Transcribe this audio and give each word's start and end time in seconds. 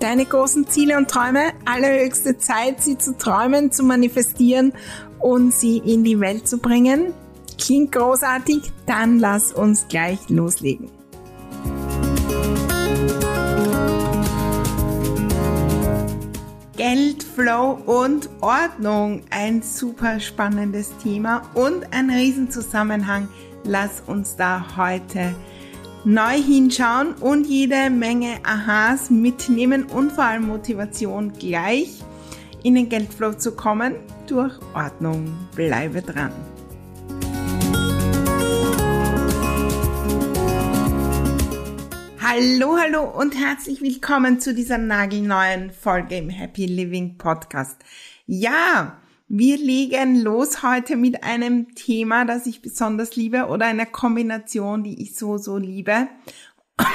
deine 0.00 0.24
großen 0.24 0.66
Ziele 0.66 0.96
und 0.96 1.08
Träume. 1.08 1.52
Allerhöchste 1.64 2.38
Zeit, 2.38 2.82
sie 2.82 2.98
zu 2.98 3.16
träumen, 3.16 3.70
zu 3.70 3.84
manifestieren 3.84 4.72
und 5.20 5.54
sie 5.54 5.78
in 5.78 6.02
die 6.02 6.18
Welt 6.18 6.48
zu 6.48 6.58
bringen. 6.58 7.12
Klingt 7.58 7.92
großartig? 7.92 8.72
Dann 8.86 9.18
lass 9.18 9.52
uns 9.52 9.86
gleich 9.88 10.18
loslegen. 10.28 10.90
Geldflow 16.76 17.78
und 17.84 18.30
Ordnung. 18.40 19.22
Ein 19.28 19.60
super 19.60 20.18
spannendes 20.18 20.96
Thema 21.02 21.42
und 21.54 21.92
ein 21.92 22.08
Riesenzusammenhang. 22.08 23.28
Lass 23.64 24.02
uns 24.06 24.36
da 24.36 24.64
heute 24.78 25.34
neu 26.04 26.42
hinschauen 26.42 27.14
und 27.14 27.46
jede 27.46 27.90
Menge 27.90 28.38
Aha's 28.42 29.10
mitnehmen 29.10 29.84
und 29.84 30.12
vor 30.12 30.24
allem 30.24 30.46
Motivation 30.46 31.32
gleich 31.32 32.00
in 32.62 32.74
den 32.74 32.88
Geldflow 32.88 33.34
zu 33.34 33.52
kommen 33.52 33.96
durch 34.26 34.58
Ordnung. 34.74 35.36
Bleibe 35.54 36.00
dran. 36.00 36.32
Hallo, 42.22 42.78
hallo 42.78 43.02
und 43.02 43.34
herzlich 43.34 43.82
willkommen 43.82 44.40
zu 44.40 44.54
dieser 44.54 44.78
nagelneuen 44.78 45.70
Folge 45.70 46.16
im 46.16 46.30
Happy 46.30 46.64
Living 46.64 47.18
Podcast. 47.18 47.76
Ja, 48.26 49.00
wir 49.32 49.58
legen 49.58 50.20
los 50.20 50.64
heute 50.64 50.96
mit 50.96 51.22
einem 51.22 51.76
Thema, 51.76 52.24
das 52.24 52.46
ich 52.46 52.62
besonders 52.62 53.14
liebe 53.14 53.46
oder 53.46 53.66
einer 53.66 53.86
Kombination, 53.86 54.82
die 54.82 55.00
ich 55.00 55.14
so, 55.14 55.38
so 55.38 55.56
liebe. 55.56 56.08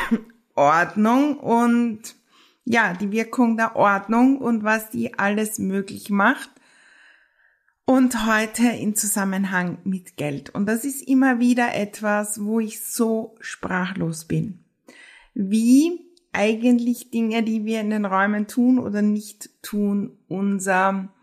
Ordnung 0.55 1.37
und 1.37 2.01
ja, 2.65 2.93
die 2.93 3.13
Wirkung 3.13 3.55
der 3.55 3.77
Ordnung 3.77 4.37
und 4.39 4.65
was 4.65 4.89
die 4.89 5.17
alles 5.17 5.59
möglich 5.59 6.09
macht. 6.09 6.49
Und 7.85 8.25
heute 8.27 8.67
in 8.67 8.95
Zusammenhang 8.95 9.77
mit 9.85 10.17
Geld. 10.17 10.49
Und 10.49 10.65
das 10.65 10.83
ist 10.83 11.07
immer 11.07 11.39
wieder 11.39 11.73
etwas, 11.73 12.43
wo 12.43 12.59
ich 12.59 12.81
so 12.81 13.35
sprachlos 13.39 14.25
bin. 14.25 14.65
Wie 15.33 16.01
eigentlich 16.33 17.11
Dinge, 17.11 17.43
die 17.43 17.63
wir 17.63 17.79
in 17.79 17.91
den 17.91 18.03
Räumen 18.03 18.47
tun 18.47 18.77
oder 18.77 19.01
nicht 19.01 19.51
tun, 19.61 20.17
unser 20.27 21.14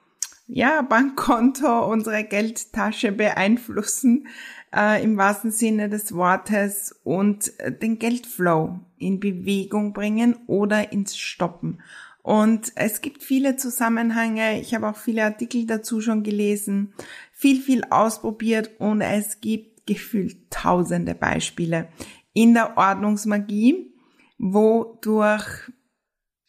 ja, 0.47 0.83
Bankkonto, 0.83 1.87
unsere 1.91 2.25
Geldtasche 2.25 3.13
beeinflussen, 3.13 4.27
äh, 4.75 5.03
im 5.03 5.17
wahrsten 5.17 5.51
Sinne 5.51 5.89
des 5.89 6.15
Wortes 6.15 6.95
und 7.05 7.59
äh, 7.61 7.73
den 7.77 7.99
Geldflow 7.99 8.81
in 8.99 9.21
Bewegung 9.21 9.93
bringen 9.93 10.37
oder 10.47 10.93
ins 10.93 11.17
Stoppen. 11.17 11.83
Und 12.23 12.73
es 12.77 13.01
gibt 13.01 13.23
viele 13.23 13.57
Zusammenhänge. 13.57 14.61
Ich 14.61 14.75
habe 14.75 14.89
auch 14.89 14.97
viele 14.97 15.25
Artikel 15.25 15.67
dazu 15.67 16.01
schon 16.01 16.23
gelesen, 16.23 16.95
viel, 17.33 17.61
viel 17.61 17.85
ausprobiert 17.91 18.71
und 18.79 19.01
es 19.01 19.41
gibt 19.41 19.87
gefühlt 19.87 20.51
tausende 20.51 21.15
Beispiele 21.15 21.89
in 22.33 22.55
der 22.55 22.77
Ordnungsmagie, 22.77 23.93
wo 24.39 24.99
durch, 25.03 25.45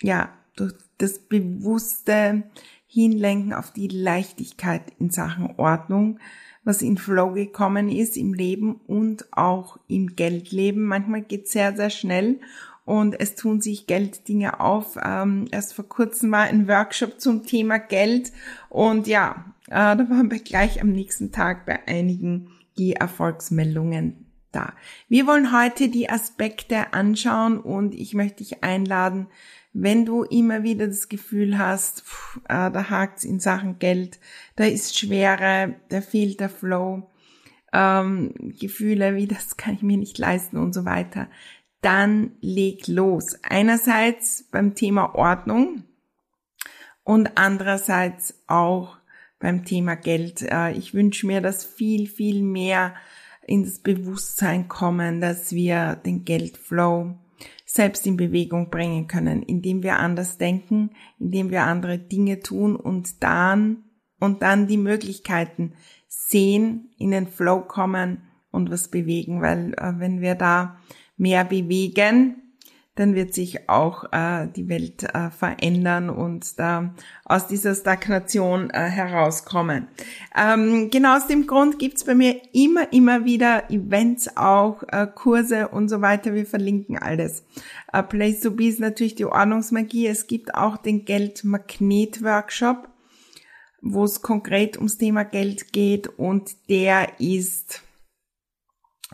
ja, 0.02 0.30
durch 0.56 0.74
das 1.00 1.20
bewusste 1.20 2.44
hinlenken 2.94 3.54
auf 3.54 3.72
die 3.72 3.88
Leichtigkeit 3.88 4.84
in 5.00 5.10
Sachen 5.10 5.56
Ordnung, 5.58 6.20
was 6.64 6.84
in 6.84 6.98
Flow 6.98 7.32
gekommen 7.34 7.90
ist 7.90 8.16
im 8.18 8.34
Leben 8.34 8.76
und 8.88 9.26
auch 9.34 9.80
im 9.88 10.16
Geldleben. 10.16 10.86
Manchmal 10.86 11.24
geht 11.24 11.48
sehr, 11.48 11.76
sehr 11.76 11.90
schnell 11.90 12.40
und 12.86 13.20
es 13.20 13.34
tun 13.34 13.62
sich 13.62 13.88
Gelddinge 13.88 14.60
auf. 14.60 14.98
Ähm, 15.04 15.48
erst 15.52 15.74
vor 15.74 15.90
kurzem 15.90 16.32
war 16.32 16.44
ein 16.44 16.68
Workshop 16.68 17.20
zum 17.20 17.46
Thema 17.46 17.80
Geld 17.80 18.32
und 18.70 19.08
ja, 19.08 19.46
äh, 19.68 19.98
da 19.98 20.06
waren 20.10 20.30
wir 20.30 20.40
gleich 20.40 20.80
am 20.80 20.92
nächsten 20.92 21.32
Tag 21.32 21.66
bei 21.66 21.88
einigen 21.88 22.50
die 22.78 22.94
Erfolgsmeldungen 22.94 24.28
da. 24.52 24.74
Wir 25.10 25.26
wollen 25.26 25.52
heute 25.52 25.90
die 25.90 26.12
Aspekte 26.12 26.94
anschauen 26.94 27.60
und 27.60 27.96
ich 27.96 28.14
möchte 28.14 28.44
dich 28.44 28.64
einladen, 28.64 29.28
wenn 29.74 30.06
du 30.06 30.24
immer 30.24 30.64
wieder 30.64 30.88
das 30.88 31.10
Gefühl 31.10 31.58
hast, 31.58 32.02
pff, 32.02 32.38
äh, 32.46 32.72
da 32.72 32.90
hakt's 32.90 33.24
in 33.24 33.40
Sachen 33.40 33.80
Geld, 33.80 34.20
da 34.56 34.66
ist 34.66 34.98
Schwere, 34.98 35.76
da 35.90 36.02
fehlt 36.02 36.40
der 36.40 36.50
Flow, 36.50 37.10
ähm, 37.74 38.34
Gefühle 38.60 39.16
wie 39.16 39.28
das 39.28 39.58
kann 39.58 39.74
ich 39.74 39.82
mir 39.82 39.98
nicht 39.98 40.18
leisten 40.20 40.58
und 40.58 40.74
so 40.74 40.86
weiter, 40.86 41.28
dann 41.82 42.32
leg 42.40 42.88
los. 42.88 43.38
Einerseits 43.44 44.44
beim 44.52 44.76
Thema 44.76 45.16
Ordnung 45.16 45.84
und 47.04 47.32
andererseits 47.36 48.44
auch 48.48 48.98
beim 49.40 49.66
Thema 49.66 49.96
Geld. 49.96 50.44
Äh, 50.44 50.72
ich 50.74 50.94
wünsche 50.94 51.28
mir, 51.28 51.42
dass 51.42 51.66
viel, 51.66 52.08
viel 52.08 52.44
mehr 52.44 52.94
in 53.46 53.64
das 53.64 53.80
Bewusstsein 53.80 54.70
kommen, 54.70 55.20
dass 55.20 55.52
wir 55.52 55.96
den 55.98 56.24
Geldflow 56.24 57.18
selbst 57.74 58.06
in 58.06 58.18
Bewegung 58.18 58.70
bringen 58.70 59.08
können, 59.08 59.42
indem 59.42 59.82
wir 59.82 59.98
anders 59.98 60.38
denken, 60.38 60.92
indem 61.18 61.50
wir 61.50 61.64
andere 61.64 61.98
Dinge 61.98 62.40
tun 62.40 62.76
und 62.76 63.24
dann 63.24 63.86
und 64.20 64.44
dann 64.44 64.68
die 64.68 64.78
Möglichkeiten 64.78 65.74
sehen, 66.08 66.92
in 67.00 67.10
den 67.10 67.26
Flow 67.26 67.62
kommen 67.62 68.22
und 68.52 68.70
was 68.70 68.90
bewegen, 68.90 69.42
weil 69.42 69.74
äh, 69.74 69.94
wenn 69.98 70.22
wir 70.22 70.36
da 70.36 70.78
mehr 71.18 71.46
bewegen, 71.46 72.43
dann 72.96 73.16
wird 73.16 73.34
sich 73.34 73.70
auch 73.70 74.06
äh, 74.12 74.48
die 74.56 74.70
Welt 74.70 75.04
äh, 75.04 75.32
verändern 75.32 76.10
und 76.10 76.60
da 76.60 76.94
aus 77.26 77.48
dieser 77.48 77.74
Stagnation 77.74 78.70
äh, 78.70 78.82
herauskommen. 78.82 79.88
Ähm, 80.36 80.90
genau 80.92 81.18
aus 81.18 81.28
dem 81.28 81.48
Grund 81.48 81.80
gibt's 81.80 82.04
bei 82.04 82.14
mir 82.14 82.40
immer, 82.54 82.94
immer 82.94 83.26
wieder 83.26 83.70
Events, 83.72 84.38
auch 84.38 84.84
äh, 84.90 85.08
Kurse 85.08 85.70
und 85.70 85.90
so 85.90 86.02
weiter. 86.02 86.34
Wir 86.36 86.46
verlinken 86.46 86.98
alles. 86.98 87.44
Äh, 87.92 88.04
Place 88.04 88.42
to 88.42 88.52
Be 88.52 88.68
ist 88.68 88.80
natürlich 88.80 89.16
die 89.16 89.26
Ordnungsmagie. 89.26 90.08
Es 90.08 90.28
gibt 90.28 90.54
auch 90.54 90.78
den 90.78 91.06
Geldmagnet-Workshop, 91.06 92.90
wo 93.82 94.04
es 94.04 94.22
konkret 94.22 94.78
ums 94.78 94.98
Thema 94.98 95.24
Geld 95.24 95.74
geht 95.74 96.08
und 96.20 96.52
der 96.70 97.20
ist 97.20 97.83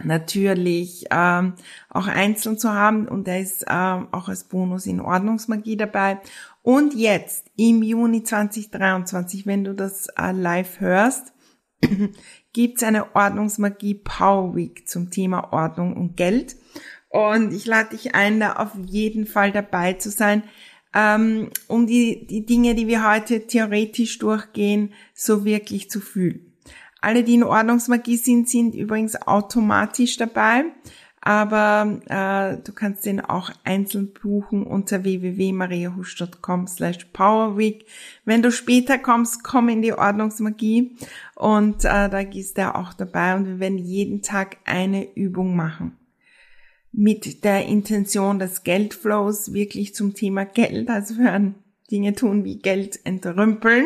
natürlich 0.04 1.06
ähm, 1.12 1.54
auch 1.90 2.08
einzeln 2.08 2.58
zu 2.58 2.74
haben 2.74 3.08
und 3.08 3.28
er 3.28 3.40
ist 3.40 3.66
ähm, 3.70 4.08
auch 4.12 4.30
als 4.30 4.46
Bonus 4.46 4.86
in 4.86 5.02
Ordnungsmagie 5.02 5.78
dabei. 5.78 6.20
Und 6.62 6.94
jetzt 6.94 7.48
im 7.56 7.82
Juni 7.84 8.24
2023, 8.24 9.46
wenn 9.46 9.64
du 9.64 9.74
das 9.74 10.08
äh, 10.18 10.32
live 10.32 10.80
hörst, 10.80 11.34
gibt's 12.54 12.84
eine 12.84 13.16
Ordnungsmagie 13.16 13.96
Power 13.96 14.56
Week 14.56 14.88
zum 14.88 15.10
Thema 15.10 15.54
Ordnung 15.54 15.96
und 15.96 16.18
Geld. 16.18 16.56
Und 17.10 17.54
ich 17.54 17.66
lade 17.66 17.92
dich 17.92 18.14
ein, 18.14 18.40
da 18.40 18.54
auf 18.54 18.72
jeden 18.86 19.26
Fall 19.26 19.52
dabei 19.52 19.94
zu 19.94 20.12
sein, 20.12 20.44
ähm, 20.94 21.50
um 21.68 21.88
die, 21.88 22.26
die 22.28 22.46
Dinge, 22.46 22.76
die 22.76 22.88
wir 22.88 23.10
heute 23.10 23.48
theoretisch 23.48 24.18
durchgehen, 24.20 24.94
so 25.14 25.46
wirklich 25.46 25.90
zu 25.90 26.02
fühlen. 26.02 26.49
Alle, 27.02 27.24
die 27.24 27.36
in 27.36 27.44
Ordnungsmagie 27.44 28.18
sind, 28.18 28.50
sind 28.50 28.76
übrigens 28.76 29.16
automatisch 29.22 30.18
dabei. 30.18 30.66
aber 31.22 32.00
äh, 32.08 32.64
du 32.64 32.72
kannst 32.72 33.06
den 33.06 33.20
auch 33.20 33.52
einzeln 33.66 34.14
buchen 34.14 34.64
unter 34.64 35.04
www.mariahusch.com 35.04 36.68
slash 36.68 37.06
powerweek. 37.12 37.86
Wenn 38.24 38.42
du 38.42 38.52
später 38.52 38.98
kommst, 38.98 39.44
komm 39.44 39.68
in 39.70 39.82
die 39.82 39.94
Ordnungsmagie 39.94 40.96
und 41.36 41.84
äh, 41.84 42.10
da 42.10 42.24
gehst 42.24 42.58
du 42.58 42.74
auch 42.74 42.94
dabei 42.94 43.36
und 43.36 43.48
wir 43.48 43.60
werden 43.60 43.78
jeden 43.80 44.22
Tag 44.22 44.58
eine 44.66 45.14
Übung 45.16 45.56
machen 45.56 45.98
mit 46.92 47.44
der 47.44 47.66
Intention 47.66 48.40
des 48.40 48.64
Geldflows 48.64 49.54
wirklich 49.54 49.94
zum 49.94 50.14
Thema 50.14 50.46
Geld. 50.46 50.90
Also 50.90 51.18
wir 51.18 51.26
werden 51.26 51.56
Dinge 51.92 52.14
tun 52.14 52.44
wie 52.44 52.60
Geld 52.60 53.00
entrümpeln. 53.06 53.86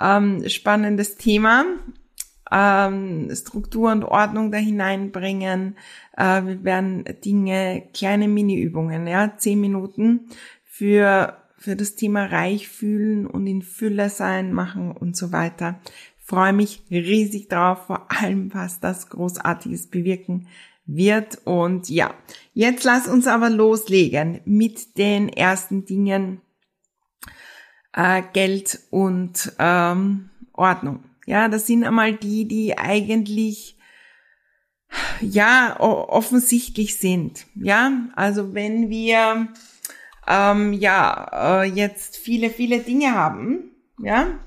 Ähm, 0.00 0.48
spannendes 0.48 1.16
Thema. 1.16 1.64
Ähm, 2.50 3.30
Struktur 3.34 3.92
und 3.92 4.04
Ordnung 4.04 4.50
da 4.50 4.58
hineinbringen. 4.58 5.76
Äh, 6.16 6.44
wir 6.44 6.64
werden 6.64 7.04
Dinge, 7.24 7.84
kleine 7.92 8.28
Mini-Übungen, 8.28 9.06
ja, 9.06 9.34
zehn 9.36 9.60
Minuten 9.60 10.28
für, 10.64 11.36
für 11.56 11.76
das 11.76 11.94
Thema 11.94 12.26
reich 12.26 12.68
fühlen 12.68 13.26
und 13.26 13.46
in 13.46 13.62
Fülle 13.62 14.10
sein 14.10 14.52
machen 14.52 14.92
und 14.92 15.16
so 15.16 15.32
weiter. 15.32 15.80
Freue 16.24 16.52
mich 16.52 16.82
riesig 16.90 17.48
drauf, 17.48 17.86
vor 17.86 18.06
allem 18.10 18.52
was 18.54 18.80
das 18.80 19.08
Großartiges 19.08 19.88
bewirken 19.88 20.46
wird. 20.88 21.38
Und 21.44 21.88
ja, 21.88 22.14
jetzt 22.54 22.84
lass 22.84 23.06
uns 23.06 23.26
aber 23.26 23.50
loslegen 23.50 24.40
mit 24.44 24.98
den 24.98 25.28
ersten 25.28 25.84
Dingen 25.84 26.40
äh, 27.92 28.22
Geld 28.32 28.80
und 28.90 29.52
ähm, 29.58 30.30
Ordnung. 30.52 31.04
Ja, 31.28 31.48
das 31.48 31.66
sind 31.66 31.84
einmal 31.84 32.14
die, 32.14 32.48
die 32.48 32.78
eigentlich 32.78 33.76
ja 35.20 35.78
offensichtlich 35.78 36.96
sind. 36.96 37.44
Ja, 37.54 37.92
also 38.16 38.54
wenn 38.54 38.88
wir 38.88 39.48
ähm, 40.26 40.72
ja 40.72 41.64
äh, 41.64 41.64
jetzt 41.64 42.16
viele 42.16 42.48
viele 42.48 42.78
Dinge 42.78 43.14
haben, 43.14 43.72
ja, 43.98 44.38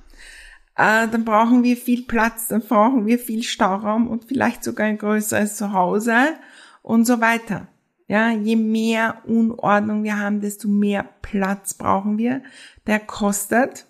äh, 0.75 1.07
dann 1.07 1.23
brauchen 1.23 1.61
wir 1.61 1.77
viel 1.77 2.01
Platz, 2.07 2.47
dann 2.47 2.61
brauchen 2.61 3.05
wir 3.05 3.19
viel 3.19 3.43
Stauraum 3.43 4.07
und 4.07 4.25
vielleicht 4.25 4.63
sogar 4.63 4.87
ein 4.87 4.97
größeres 4.97 5.57
Zuhause 5.57 6.33
und 6.81 7.05
so 7.05 7.21
weiter. 7.21 7.67
Ja, 8.07 8.31
je 8.31 8.55
mehr 8.55 9.21
Unordnung 9.27 10.03
wir 10.03 10.17
haben, 10.17 10.41
desto 10.41 10.67
mehr 10.67 11.05
Platz 11.21 11.75
brauchen 11.75 12.17
wir. 12.17 12.41
Der 12.87 12.99
kostet. 12.99 13.85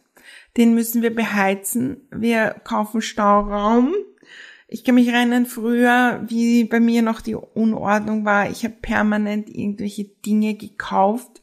Den 0.58 0.74
müssen 0.74 1.02
wir 1.02 1.16
beheizen. 1.16 2.08
Wir 2.12 2.56
kaufen 2.64 3.02
Stauraum. 3.02 3.94
Ich 4.68 4.84
kann 4.84 4.96
mich 4.96 5.08
erinnern 5.08 5.46
früher, 5.46 6.24
wie 6.28 6.64
bei 6.64 6.80
mir 6.80 7.02
noch 7.02 7.22
die 7.22 7.36
Unordnung 7.36 8.26
war. 8.26 8.50
Ich 8.50 8.64
habe 8.64 8.76
permanent 8.82 9.50
irgendwelche 9.50 10.06
Dinge 10.06 10.56
gekauft, 10.56 11.42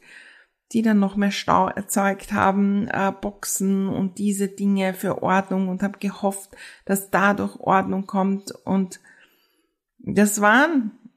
die 0.71 0.81
dann 0.81 0.99
noch 0.99 1.15
mehr 1.15 1.31
Stau 1.31 1.67
erzeugt 1.67 2.31
haben, 2.31 2.87
äh, 2.87 3.11
Boxen 3.11 3.87
und 3.87 4.17
diese 4.17 4.47
Dinge 4.47 4.93
für 4.93 5.23
Ordnung 5.23 5.67
und 5.67 5.81
habe 5.81 5.99
gehofft, 5.99 6.51
dass 6.85 7.09
dadurch 7.09 7.59
Ordnung 7.59 8.05
kommt 8.05 8.51
und 8.65 8.99
das 9.99 10.41
war, 10.41 10.67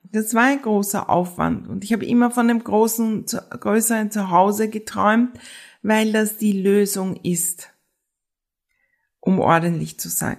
das 0.05 0.35
war 0.35 0.45
ein 0.45 0.63
großer 0.63 1.09
Aufwand 1.09 1.69
und 1.69 1.85
ich 1.85 1.93
habe 1.93 2.07
immer 2.07 2.31
von 2.31 2.49
dem 2.49 2.65
großen, 2.65 3.27
größeren 3.51 4.11
Zuhause 4.11 4.69
geträumt, 4.69 5.39
weil 5.83 6.13
das 6.13 6.39
die 6.39 6.61
Lösung 6.61 7.17
ist, 7.17 7.72
um 9.23 9.39
ordentlich 9.39 9.99
zu 9.99 10.11
sein. 10.11 10.37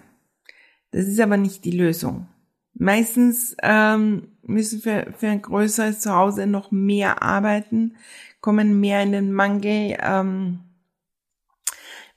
Das 0.91 1.07
ist 1.07 1.19
aber 1.19 1.37
nicht 1.37 1.65
die 1.65 1.71
Lösung. 1.71 2.27
Meistens 2.75 3.55
ähm, 3.63 4.27
müssen 4.43 4.83
wir 4.85 5.13
für 5.17 5.27
ein 5.27 5.41
größeres 5.41 6.01
Zuhause 6.01 6.45
noch 6.45 6.71
mehr 6.71 7.23
arbeiten, 7.23 7.95
kommen 8.41 8.79
mehr 8.79 9.01
in 9.01 9.13
den 9.13 9.31
Mangel, 9.31 9.97
ähm, 10.01 10.59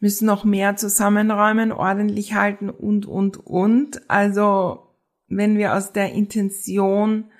müssen 0.01 0.27
noch 0.27 0.45
mehr 0.45 0.77
zusammenräumen, 0.77 1.73
ordentlich 1.73 2.35
halten 2.35 2.69
und, 2.69 3.07
und, 3.07 3.39
und. 3.39 4.11
Also 4.11 4.95
wenn 5.29 5.57
wir 5.57 5.75
aus 5.75 5.93
der 5.93 6.13
Intention 6.13 7.31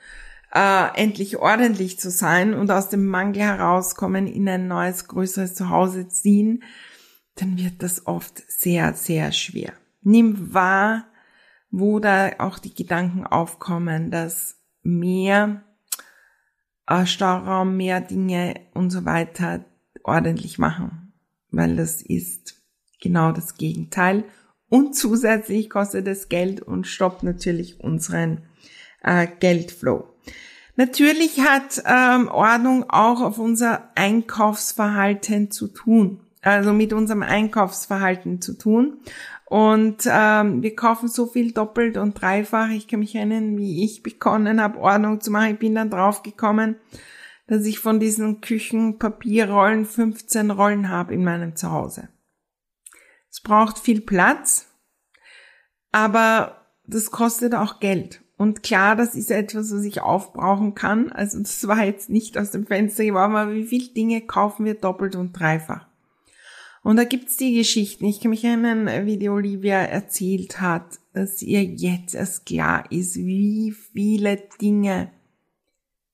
äh, 0.55 0.95
endlich 0.95 1.37
ordentlich 1.39 1.99
zu 1.99 2.11
sein 2.11 2.55
und 2.55 2.71
aus 2.71 2.89
dem 2.89 3.07
Mangel 3.07 3.43
herauskommen, 3.43 4.27
in 4.27 4.49
ein 4.49 4.69
neues, 4.69 5.09
größeres 5.09 5.55
Zuhause 5.55 6.09
ziehen, 6.09 6.63
dann 7.35 7.59
wird 7.59 7.83
das 7.83 8.07
oft 8.07 8.46
sehr, 8.57 8.95
sehr 8.95 9.33
schwer. 9.33 9.73
Nimm 10.03 10.55
wahr, 10.55 11.07
wo 11.71 12.01
da 12.01 12.31
auch 12.39 12.59
die 12.59 12.75
Gedanken 12.75 13.27
aufkommen, 13.27 14.11
dass 14.11 14.61
mehr 14.83 15.63
äh, 16.87 17.07
Stauraum, 17.07 17.77
mehr 17.77 18.01
Dinge 18.01 18.55
und 18.75 18.91
so 18.91 19.05
weiter 19.05 19.65
ordentlich 20.05 20.59
machen, 20.59 21.13
weil 21.51 21.77
das 21.77 22.01
ist 22.01 22.63
genau 23.01 23.33
das 23.33 23.57
Gegenteil. 23.57 24.25
Und 24.69 24.95
zusätzlich 24.95 25.69
kostet 25.69 26.09
es 26.09 26.29
Geld 26.29 26.61
und 26.61 26.87
stoppt 26.87 27.23
natürlich 27.23 27.81
unseren 27.81 28.47
äh, 29.03 29.27
Geldflow. 29.27 30.09
Natürlich 30.77 31.41
hat 31.41 31.83
ähm, 31.87 32.29
Ordnung 32.29 32.89
auch 32.91 33.21
auf 33.21 33.39
unser 33.39 33.91
Einkaufsverhalten 33.95 35.51
zu 35.51 35.69
tun, 35.69 36.26
also 36.47 36.73
mit 36.73 36.93
unserem 36.93 37.23
Einkaufsverhalten 37.23 38.41
zu 38.41 38.57
tun. 38.57 39.01
Und 39.47 40.09
ähm, 40.11 40.63
wir 40.63 40.75
kaufen 40.75 41.09
so 41.09 41.27
viel 41.27 41.53
doppelt 41.53 41.97
und 41.97 42.21
dreifach. 42.21 42.71
Ich 42.71 42.89
kann 42.89 43.01
mich 43.01 43.15
erinnern, 43.15 43.57
wie 43.57 43.85
ich 43.85 44.03
begonnen 44.03 44.61
habe, 44.61 44.79
Ordnung 44.79 45.21
zu 45.21 45.31
machen. 45.31 45.53
Ich 45.53 45.59
bin 45.59 45.75
dann 45.75 45.91
draufgekommen, 45.91 46.77
dass 47.47 47.65
ich 47.65 47.79
von 47.79 48.01
diesen 48.01 48.41
Küchenpapierrollen 48.41 49.85
15 49.85 50.51
Rollen 50.51 50.89
habe 50.89 51.15
in 51.15 51.23
meinem 51.23 51.55
Zuhause. 51.55 52.09
Es 53.31 53.41
braucht 53.41 53.79
viel 53.79 54.01
Platz, 54.01 54.67
aber 55.93 56.67
das 56.85 57.11
kostet 57.11 57.55
auch 57.55 57.81
Geld. 57.81 58.23
Und 58.37 58.63
klar, 58.63 58.97
das 58.97 59.15
ist 59.15 59.31
etwas, 59.31 59.73
was 59.73 59.85
ich 59.85 60.01
aufbrauchen 60.01 60.75
kann. 60.75 61.11
Also 61.11 61.39
das 61.39 61.67
war 61.67 61.85
jetzt 61.85 62.11
nicht 62.11 62.37
aus 62.37 62.51
dem 62.51 62.67
Fenster 62.67 63.05
geworfen, 63.05 63.37
aber 63.37 63.55
wie 63.55 63.65
viele 63.65 63.93
Dinge 63.93 64.23
kaufen 64.23 64.65
wir 64.65 64.75
doppelt 64.75 65.17
und 65.17 65.33
dreifach? 65.33 65.86
Und 66.87 66.99
da 66.99 67.03
gibt's 67.03 67.37
die 67.37 67.53
Geschichten. 67.53 68.05
Ich 68.05 68.21
kann 68.21 68.31
mich 68.31 68.45
erinnern, 68.45 69.07
wie 69.07 69.17
die 69.17 69.29
Olivia 69.29 69.79
erzählt 69.79 70.61
hat, 70.61 71.01
dass 71.15 71.43
ihr 71.43 71.65
jetzt 71.65 72.15
erst 72.15 72.47
klar 72.47 72.85
ist, 72.93 73.17
wie 73.17 73.73
viele 73.73 74.41
Dinge 74.63 75.11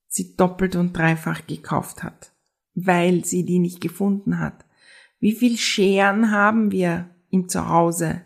sie 0.09 0.35
doppelt 0.35 0.75
und 0.77 0.97
dreifach 0.97 1.47
gekauft 1.47 2.03
hat, 2.03 2.33
weil 2.75 3.23
sie 3.23 3.45
die 3.45 3.59
nicht 3.59 3.83
gefunden 3.83 4.39
hat. 4.39 4.65
Wie 5.21 5.33
viel 5.33 5.59
Scheren 5.59 6.31
haben 6.31 6.71
wir 6.71 7.11
im 7.29 7.51
Zuhause, 7.51 8.23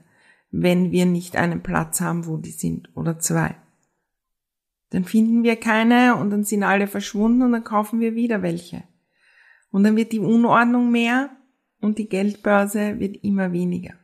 wenn 0.52 0.92
wir 0.92 1.04
nicht 1.04 1.34
einen 1.34 1.64
Platz 1.64 2.00
haben, 2.00 2.26
wo 2.26 2.36
die 2.36 2.52
sind 2.52 2.96
oder 2.96 3.18
zwei? 3.18 3.56
Dann 4.90 5.04
finden 5.04 5.42
wir 5.42 5.56
keine 5.56 6.14
und 6.14 6.30
dann 6.30 6.44
sind 6.44 6.62
alle 6.62 6.86
verschwunden 6.86 7.42
und 7.42 7.50
dann 7.50 7.64
kaufen 7.64 7.98
wir 7.98 8.14
wieder 8.14 8.42
welche. 8.42 8.84
Und 9.72 9.82
dann 9.82 9.96
wird 9.96 10.12
die 10.12 10.20
Unordnung 10.20 10.92
mehr 10.92 11.35
und 11.80 11.98
die 11.98 12.08
Geldbörse 12.08 12.98
wird 12.98 13.22
immer 13.22 13.52
weniger. 13.52 13.94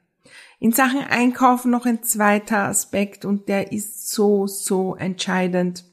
In 0.58 0.72
Sachen 0.72 1.00
Einkaufen 1.00 1.70
noch 1.70 1.86
ein 1.86 2.02
zweiter 2.02 2.68
Aspekt 2.68 3.24
und 3.24 3.48
der 3.48 3.72
ist 3.72 4.10
so, 4.10 4.46
so 4.46 4.94
entscheidend. 4.94 5.84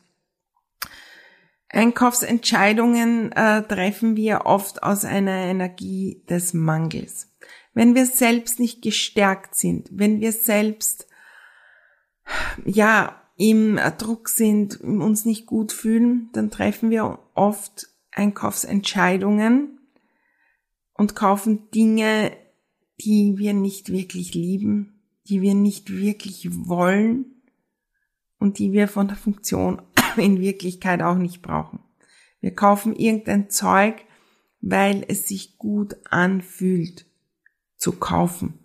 Einkaufsentscheidungen 1.69 3.31
äh, 3.31 3.63
treffen 3.63 4.15
wir 4.15 4.45
oft 4.45 4.83
aus 4.83 5.05
einer 5.05 5.37
Energie 5.37 6.23
des 6.29 6.53
Mangels. 6.53 7.31
Wenn 7.73 7.95
wir 7.95 8.05
selbst 8.05 8.59
nicht 8.59 8.81
gestärkt 8.81 9.55
sind, 9.55 9.89
wenn 9.91 10.19
wir 10.19 10.31
selbst 10.31 11.07
ja 12.65 13.21
im 13.37 13.79
Druck 13.97 14.29
sind, 14.29 14.81
uns 14.81 15.25
nicht 15.25 15.45
gut 15.45 15.71
fühlen, 15.71 16.29
dann 16.33 16.51
treffen 16.51 16.89
wir 16.89 17.19
oft 17.35 17.87
Einkaufsentscheidungen, 18.11 19.78
und 20.99 21.15
kaufen 21.15 21.71
Dinge, 21.71 22.33
die 22.99 23.35
wir 23.37 23.53
nicht 23.53 23.89
wirklich 23.89 24.33
lieben, 24.33 25.01
die 25.29 25.41
wir 25.41 25.55
nicht 25.55 25.93
wirklich 25.93 26.67
wollen 26.67 27.41
und 28.37 28.59
die 28.59 28.73
wir 28.73 28.89
von 28.89 29.07
der 29.07 29.15
Funktion 29.15 29.81
in 30.17 30.41
Wirklichkeit 30.41 31.01
auch 31.01 31.15
nicht 31.15 31.41
brauchen. 31.41 31.79
Wir 32.41 32.53
kaufen 32.53 32.93
irgendein 32.93 33.49
Zeug, 33.49 33.95
weil 34.59 35.05
es 35.07 35.25
sich 35.25 35.57
gut 35.57 35.95
anfühlt 36.09 37.05
zu 37.77 37.93
kaufen. 37.93 38.59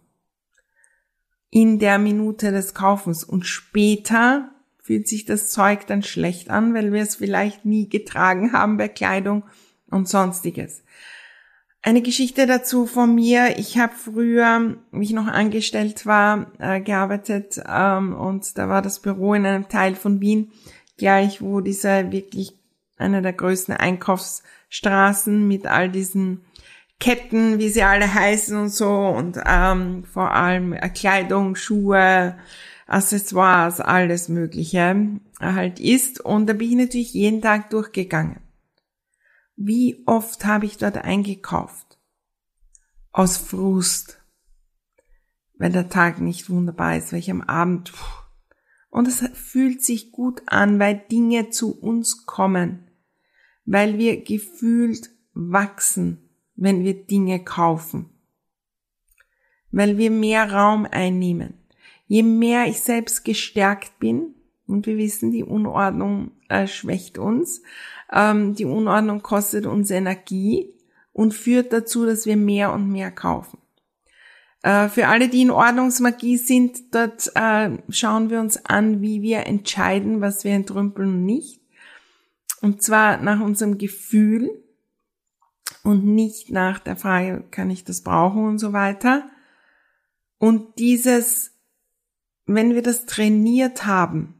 In 1.50 1.78
der 1.78 2.00
Minute 2.00 2.50
des 2.50 2.74
Kaufens 2.74 3.22
und 3.22 3.46
später 3.46 4.50
fühlt 4.82 5.06
sich 5.06 5.24
das 5.24 5.50
Zeug 5.50 5.86
dann 5.86 6.02
schlecht 6.02 6.50
an, 6.50 6.74
weil 6.74 6.92
wir 6.92 7.02
es 7.02 7.14
vielleicht 7.14 7.64
nie 7.64 7.88
getragen 7.88 8.52
haben 8.52 8.76
bei 8.76 8.88
Kleidung 8.88 9.44
und 9.88 10.08
sonstiges. 10.08 10.82
Eine 11.86 12.00
Geschichte 12.00 12.46
dazu 12.46 12.86
von 12.86 13.14
mir. 13.14 13.58
Ich 13.58 13.76
habe 13.76 13.92
früher, 13.94 14.76
wie 14.90 15.04
ich 15.04 15.12
noch 15.12 15.26
angestellt 15.26 16.06
war, 16.06 16.46
äh, 16.58 16.80
gearbeitet 16.80 17.60
ähm, 17.68 18.14
und 18.14 18.56
da 18.56 18.70
war 18.70 18.80
das 18.80 19.00
Büro 19.00 19.34
in 19.34 19.44
einem 19.44 19.68
Teil 19.68 19.94
von 19.94 20.22
Wien, 20.22 20.50
gleich 20.96 21.42
wo 21.42 21.60
diese 21.60 22.10
wirklich 22.10 22.54
eine 22.96 23.20
der 23.20 23.34
größten 23.34 23.76
Einkaufsstraßen 23.76 25.46
mit 25.46 25.66
all 25.66 25.90
diesen 25.90 26.46
Ketten, 27.00 27.58
wie 27.58 27.68
sie 27.68 27.82
alle 27.82 28.14
heißen 28.14 28.56
und 28.56 28.70
so 28.70 28.90
und 28.90 29.38
ähm, 29.44 30.04
vor 30.04 30.32
allem 30.32 30.74
Kleidung, 30.94 31.54
Schuhe, 31.54 32.34
Accessoires, 32.86 33.80
alles 33.80 34.30
Mögliche 34.30 35.20
halt 35.38 35.80
ist. 35.80 36.18
Und 36.22 36.46
da 36.46 36.54
bin 36.54 36.70
ich 36.70 36.76
natürlich 36.76 37.12
jeden 37.12 37.42
Tag 37.42 37.68
durchgegangen. 37.68 38.43
Wie 39.56 40.02
oft 40.06 40.44
habe 40.44 40.66
ich 40.66 40.78
dort 40.78 40.99
eingekauft? 40.99 41.99
Aus 43.12 43.37
Frust, 43.37 44.20
weil 45.56 45.70
der 45.70 45.88
Tag 45.88 46.20
nicht 46.20 46.50
wunderbar 46.50 46.96
ist, 46.96 47.12
weil 47.12 47.20
ich 47.20 47.30
am 47.30 47.42
Abend 47.42 47.92
und 48.90 49.08
es 49.08 49.28
fühlt 49.34 49.82
sich 49.82 50.12
gut 50.12 50.42
an, 50.46 50.78
weil 50.78 51.02
Dinge 51.11 51.50
zu 51.50 51.76
uns 51.76 52.26
kommen, 52.26 52.90
weil 53.64 53.99
wir 53.99 54.23
gefühlt 54.23 55.11
wachsen, 55.32 56.30
wenn 56.54 56.84
wir 56.84 57.04
Dinge 57.04 57.42
kaufen, 57.42 58.11
weil 59.73 59.99
wir 59.99 60.12
mehr 60.12 60.52
Raum 60.52 60.87
einnehmen. 60.88 61.54
Je 62.06 62.23
mehr 62.23 62.66
ich 62.66 62.82
selbst 62.82 63.25
gestärkt 63.25 63.99
bin, 63.99 64.34
und 64.66 64.87
wir 64.87 64.96
wissen, 64.96 65.30
die 65.30 65.44
Unordnung 65.44 66.30
äh, 66.49 66.66
schwächt 66.66 67.18
uns, 67.18 67.62
ähm, 68.14 68.54
die 68.54 68.64
Unordnung 68.64 69.23
kostet 69.23 69.66
uns 69.66 69.90
Energie 69.90 70.73
und 71.12 71.35
führt 71.35 71.73
dazu, 71.73 72.06
dass 72.06 72.25
wir 72.25 72.37
mehr 72.37 72.73
und 72.73 72.90
mehr 72.90 73.11
kaufen. 73.11 73.59
Äh, 74.62 74.88
für 74.88 75.09
alle, 75.09 75.28
die 75.28 75.42
in 75.42 75.50
Ordnungsmagie 75.50 76.38
sind, 76.38 76.94
dort 76.94 77.30
äh, 77.35 77.71
schauen 77.90 78.30
wir 78.30 78.40
uns 78.40 78.64
an, 78.64 79.02
wie 79.02 79.21
wir 79.21 79.47
entscheiden, 79.47 80.21
was 80.21 80.44
wir 80.44 80.52
entrümpeln 80.52 81.09
und 81.09 81.25
nicht. 81.26 81.61
Und 82.62 82.83
zwar 82.83 83.18
nach 83.18 83.40
unserem 83.40 83.76
Gefühl 83.76 84.50
und 85.83 86.06
nicht 86.06 86.50
nach 86.50 86.78
der 86.78 86.97
Frage, 86.97 87.44
kann 87.50 87.68
ich 87.68 87.85
das 87.85 88.02
brauchen 88.02 88.47
und 88.47 88.59
so 88.59 88.73
weiter. 88.73 89.28
Und 90.38 90.78
dieses, 90.78 91.52
wenn 92.47 92.75
wir 92.75 92.83
das 92.83 93.04
trainiert 93.04 93.85
haben 93.85 94.35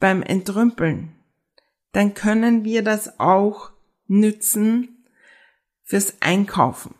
beim 0.00 0.22
Entrümpeln, 0.22 1.17
dann 1.92 2.14
können 2.14 2.64
wir 2.64 2.82
das 2.82 3.18
auch 3.18 3.70
nützen 4.06 5.04
fürs 5.82 6.20
Einkaufen. 6.20 6.94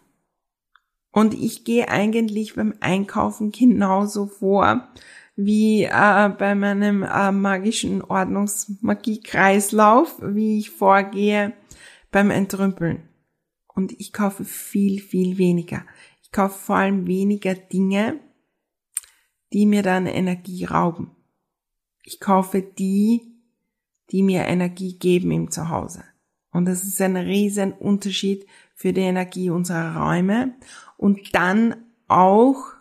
Und 1.11 1.35
ich 1.35 1.65
gehe 1.65 1.89
eigentlich 1.89 2.55
beim 2.55 2.75
Einkaufen 2.81 3.53
genauso 3.53 4.27
vor 4.27 4.89
wie 5.41 5.85
äh, 5.85 6.29
bei 6.37 6.57
meinem 6.57 7.05
äh, 7.05 7.31
magischen 7.31 8.03
Ordnungsmagie-Kreislauf, 8.03 10.17
wie 10.21 10.59
ich 10.59 10.71
vorgehe 10.71 11.53
beim 12.11 12.33
Entrümpeln. 12.33 13.09
Und 13.73 13.93
ich 14.01 14.13
kaufe 14.13 14.45
viel, 14.45 15.01
viel 15.01 15.39
weniger. 15.39 15.87
Ich 16.25 16.33
kaufe 16.33 16.59
vor 16.59 16.75
allem 16.77 17.07
weniger 17.07 17.55
Dinge, 17.55 18.19
die 19.53 19.67
mir 19.67 19.85
dann 19.85 20.07
Energie 20.07 20.65
rauben. 20.65 21.15
Ich 22.03 22.19
kaufe 22.19 22.61
die, 22.61 23.38
die 24.11 24.23
mir 24.23 24.47
Energie 24.47 24.99
geben 24.99 25.31
im 25.31 25.51
Zuhause. 25.51 26.05
Und 26.53 26.65
das 26.65 26.85
ist 26.85 27.01
ein 27.01 27.17
riesen 27.17 27.73
Unterschied 27.73 28.47
für 28.75 28.93
die 28.93 29.03
Energie 29.03 29.51
unserer 29.51 29.97
Räume 29.97 30.55
und 30.97 31.35
dann 31.35 31.77
auch 32.07 32.73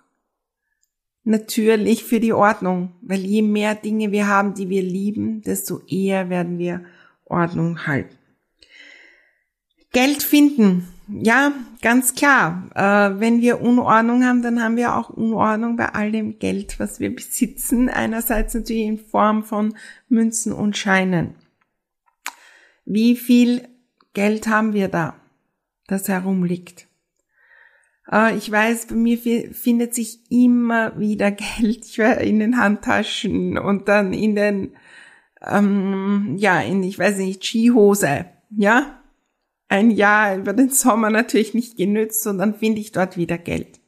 natürlich 1.23 2.05
für 2.05 2.19
die 2.19 2.33
Ordnung, 2.33 2.93
weil 3.01 3.19
je 3.19 3.41
mehr 3.41 3.75
Dinge 3.75 4.11
wir 4.11 4.27
haben, 4.27 4.53
die 4.53 4.69
wir 4.69 4.81
lieben, 4.81 5.41
desto 5.41 5.81
eher 5.87 6.29
werden 6.29 6.57
wir 6.57 6.85
Ordnung 7.25 7.85
halten. 7.85 8.15
Geld 9.91 10.23
finden. 10.23 10.87
Ja, 11.09 11.53
ganz 11.81 12.15
klar. 12.15 12.69
Äh, 12.75 13.19
wenn 13.19 13.41
wir 13.41 13.61
Unordnung 13.61 14.25
haben, 14.25 14.41
dann 14.41 14.61
haben 14.61 14.75
wir 14.75 14.95
auch 14.95 15.09
Unordnung 15.09 15.77
bei 15.77 15.89
all 15.93 16.11
dem 16.11 16.37
Geld, 16.37 16.79
was 16.79 16.99
wir 16.99 17.15
besitzen. 17.15 17.89
Einerseits 17.89 18.53
natürlich 18.53 18.83
in 18.83 18.97
Form 18.97 19.43
von 19.43 19.77
Münzen 20.09 20.51
und 20.51 20.75
Scheinen. 20.75 21.35
Wie 22.83 23.15
viel 23.15 23.67
Geld 24.13 24.47
haben 24.47 24.73
wir 24.73 24.89
da, 24.89 25.15
das 25.87 26.09
herumliegt? 26.09 26.87
Äh, 28.11 28.35
ich 28.35 28.51
weiß, 28.51 28.87
bei 28.87 28.95
mir 28.95 29.17
findet 29.53 29.95
sich 29.95 30.19
immer 30.29 30.99
wieder 30.99 31.31
Geld 31.59 31.97
in 31.97 32.39
den 32.39 32.57
Handtaschen 32.57 33.57
und 33.57 33.87
dann 33.87 34.11
in 34.11 34.35
den, 34.35 34.75
ähm, 35.41 36.35
ja, 36.37 36.59
in, 36.59 36.83
ich 36.83 36.99
weiß 36.99 37.17
nicht, 37.17 37.45
Skihose, 37.45 38.25
ja. 38.49 38.93
Ein 39.69 39.91
Jahr 39.91 40.37
über 40.37 40.53
den 40.53 40.69
Sommer 40.69 41.09
natürlich 41.09 41.53
nicht 41.53 41.77
genützt 41.77 42.25
und 42.27 42.37
dann 42.37 42.55
finde 42.55 42.79
ich 42.79 42.91
dort 42.91 43.17
wieder 43.17 43.37
Geld. 43.37 43.79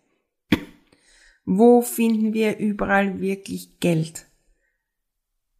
Wo 1.45 1.81
finden 1.81 2.33
wir 2.33 2.57
überall 2.59 3.21
wirklich 3.21 3.79
Geld? 3.79 4.27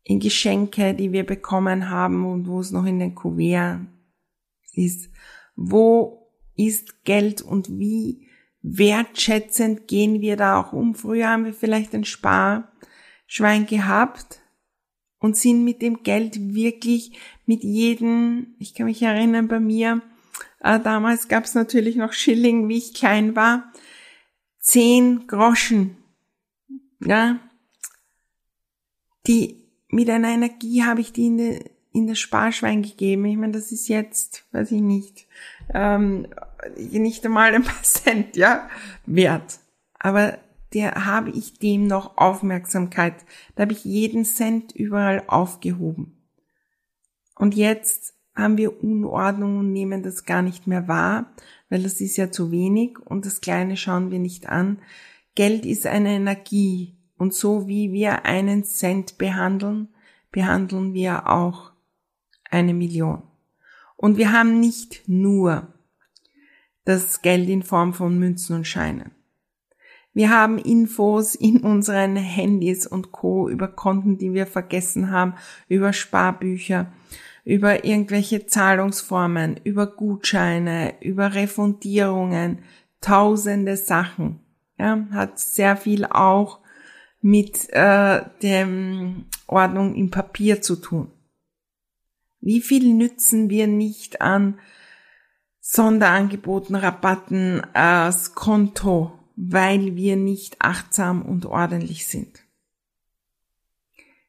In 0.03 0.19
Geschenke, 0.19 0.93
die 0.93 1.11
wir 1.11 1.25
bekommen 1.25 1.89
haben 1.89 2.25
und 2.25 2.47
wo 2.47 2.59
es 2.59 2.71
noch 2.71 2.85
in 2.85 2.99
den 2.99 3.15
Kuvert 3.15 3.81
ist. 4.73 5.09
Wo 5.55 6.31
ist 6.55 7.05
Geld 7.05 7.41
und 7.41 7.69
wie 7.79 8.27
wertschätzend 8.61 9.87
gehen 9.87 10.21
wir 10.21 10.35
da 10.35 10.59
auch 10.59 10.73
um. 10.73 10.95
Früher 10.95 11.29
haben 11.29 11.45
wir 11.45 11.53
vielleicht 11.53 11.93
ein 11.95 12.03
Sparschwein 12.03 13.65
gehabt 13.65 14.41
und 15.19 15.37
sind 15.37 15.63
mit 15.63 15.81
dem 15.81 16.03
Geld 16.03 16.53
wirklich 16.53 17.19
mit 17.45 17.63
jedem, 17.63 18.55
ich 18.59 18.73
kann 18.73 18.85
mich 18.85 19.01
erinnern, 19.01 19.47
bei 19.47 19.59
mir, 19.59 20.01
äh, 20.61 20.79
damals 20.79 21.27
gab 21.27 21.45
es 21.45 21.55
natürlich 21.55 21.95
noch 21.95 22.13
Schilling, 22.13 22.67
wie 22.69 22.77
ich 22.77 22.93
klein 22.93 23.35
war, 23.35 23.71
zehn 24.59 25.27
Groschen, 25.27 25.97
ja, 27.05 27.39
die 29.27 29.59
mit 29.89 30.09
einer 30.09 30.29
Energie 30.29 30.83
habe 30.83 31.01
ich 31.01 31.11
die 31.13 31.27
in, 31.27 31.37
de, 31.37 31.69
in 31.91 32.07
das 32.07 32.19
Sparschwein 32.19 32.83
gegeben. 32.83 33.25
Ich 33.25 33.37
meine, 33.37 33.53
das 33.53 33.71
ist 33.71 33.87
jetzt, 33.87 34.45
weiß 34.51 34.71
ich 34.71 34.81
nicht, 34.81 35.27
ähm, 35.73 36.27
nicht 36.77 37.25
einmal 37.25 37.53
ein 37.53 37.63
paar 37.63 37.83
Cent, 37.83 38.35
ja, 38.35 38.69
wert. 39.05 39.59
Aber 39.99 40.37
der 40.73 41.05
habe 41.05 41.31
ich 41.31 41.59
dem 41.59 41.87
noch 41.87 42.17
Aufmerksamkeit. 42.17 43.25
Da 43.55 43.63
habe 43.63 43.73
ich 43.73 43.85
jeden 43.85 44.25
Cent 44.25 44.71
überall 44.71 45.23
aufgehoben. 45.27 46.17
Und 47.35 47.55
jetzt 47.55 48.13
haben 48.35 48.57
wir 48.57 48.83
Unordnung 48.83 49.59
und 49.59 49.71
nehmen 49.73 50.03
das 50.03 50.25
gar 50.25 50.41
nicht 50.41 50.67
mehr 50.67 50.87
wahr, 50.87 51.33
weil 51.69 51.83
das 51.83 52.01
ist 52.01 52.17
ja 52.17 52.31
zu 52.31 52.51
wenig 52.51 52.99
und 52.99 53.25
das 53.25 53.41
Kleine 53.41 53.77
schauen 53.77 54.11
wir 54.11 54.19
nicht 54.19 54.47
an. 54.47 54.79
Geld 55.35 55.65
ist 55.65 55.85
eine 55.85 56.09
Energie 56.09 56.97
und 57.17 57.33
so 57.33 57.67
wie 57.67 57.91
wir 57.91 58.25
einen 58.25 58.63
Cent 58.63 59.17
behandeln, 59.17 59.89
behandeln 60.31 60.93
wir 60.93 61.27
auch 61.27 61.71
eine 62.49 62.73
Million. 62.73 63.23
Und 63.97 64.17
wir 64.17 64.31
haben 64.31 64.59
nicht 64.59 65.03
nur 65.07 65.73
das 66.85 67.21
Geld 67.21 67.49
in 67.49 67.63
Form 67.63 67.93
von 67.93 68.17
Münzen 68.17 68.55
und 68.55 68.67
Scheinen. 68.67 69.11
Wir 70.13 70.29
haben 70.31 70.57
Infos 70.57 71.35
in 71.35 71.61
unseren 71.61 72.15
Handys 72.15 72.87
und 72.87 73.11
Co. 73.11 73.47
über 73.47 73.67
Konten, 73.67 74.17
die 74.17 74.33
wir 74.33 74.47
vergessen 74.47 75.11
haben, 75.11 75.35
über 75.67 75.93
Sparbücher, 75.93 76.91
über 77.45 77.85
irgendwelche 77.85 78.45
Zahlungsformen, 78.45 79.59
über 79.63 79.87
Gutscheine, 79.87 80.95
über 81.01 81.35
Refundierungen, 81.35 82.59
tausende 83.01 83.77
Sachen. 83.77 84.39
Ja, 84.77 85.05
hat 85.11 85.39
sehr 85.39 85.77
viel 85.77 86.05
auch 86.05 86.59
mit 87.21 87.69
äh, 87.71 88.21
dem 88.41 89.25
Ordnung 89.45 89.95
im 89.95 90.09
Papier 90.09 90.61
zu 90.61 90.77
tun. 90.77 91.11
Wie 92.39 92.61
viel 92.61 92.93
nützen 92.93 93.49
wir 93.49 93.67
nicht 93.67 94.21
an 94.21 94.57
Sonderangeboten, 95.59 96.75
Rabatten 96.75 97.61
als 97.73 98.33
Konto, 98.33 99.18
weil 99.41 99.95
wir 99.95 100.17
nicht 100.17 100.57
achtsam 100.59 101.21
und 101.21 101.45
ordentlich 101.45 102.07
sind? 102.07 102.43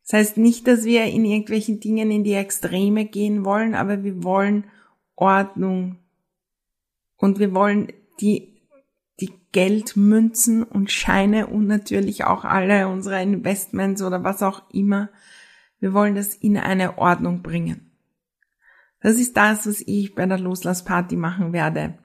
Das 0.05 0.13
heißt 0.13 0.37
nicht, 0.37 0.69
dass 0.69 0.85
wir 0.85 1.05
in 1.05 1.25
irgendwelchen 1.25 1.81
Dingen 1.81 2.11
in 2.11 2.23
die 2.23 2.35
Extreme 2.35 3.05
gehen 3.07 3.45
wollen, 3.45 3.75
aber 3.75 4.05
wir 4.05 4.23
wollen 4.23 4.65
Ordnung 5.17 5.97
und 7.17 7.41
wir 7.41 7.53
wollen 7.55 7.89
die, 8.21 8.61
die 9.21 9.33
Geldmünzen 9.53 10.63
und 10.63 10.93
Scheine 10.93 11.49
und 11.49 11.67
natürlich 11.67 12.25
auch 12.25 12.45
alle 12.45 12.89
unsere 12.89 13.21
Investments 13.21 14.03
oder 14.03 14.23
was 14.23 14.43
auch 14.43 14.63
immer. 14.73 15.11
Wir 15.81 15.93
wollen 15.93 16.15
das 16.15 16.37
in 16.37 16.57
eine 16.57 16.99
Ordnung 16.99 17.43
bringen. 17.43 17.91
Das 19.01 19.17
ist 19.17 19.37
das, 19.37 19.67
was 19.67 19.81
ich 19.81 20.15
bei 20.15 20.27
der 20.27 20.39
Loslassparty 20.39 21.17
machen 21.17 21.53
werde, 21.53 21.99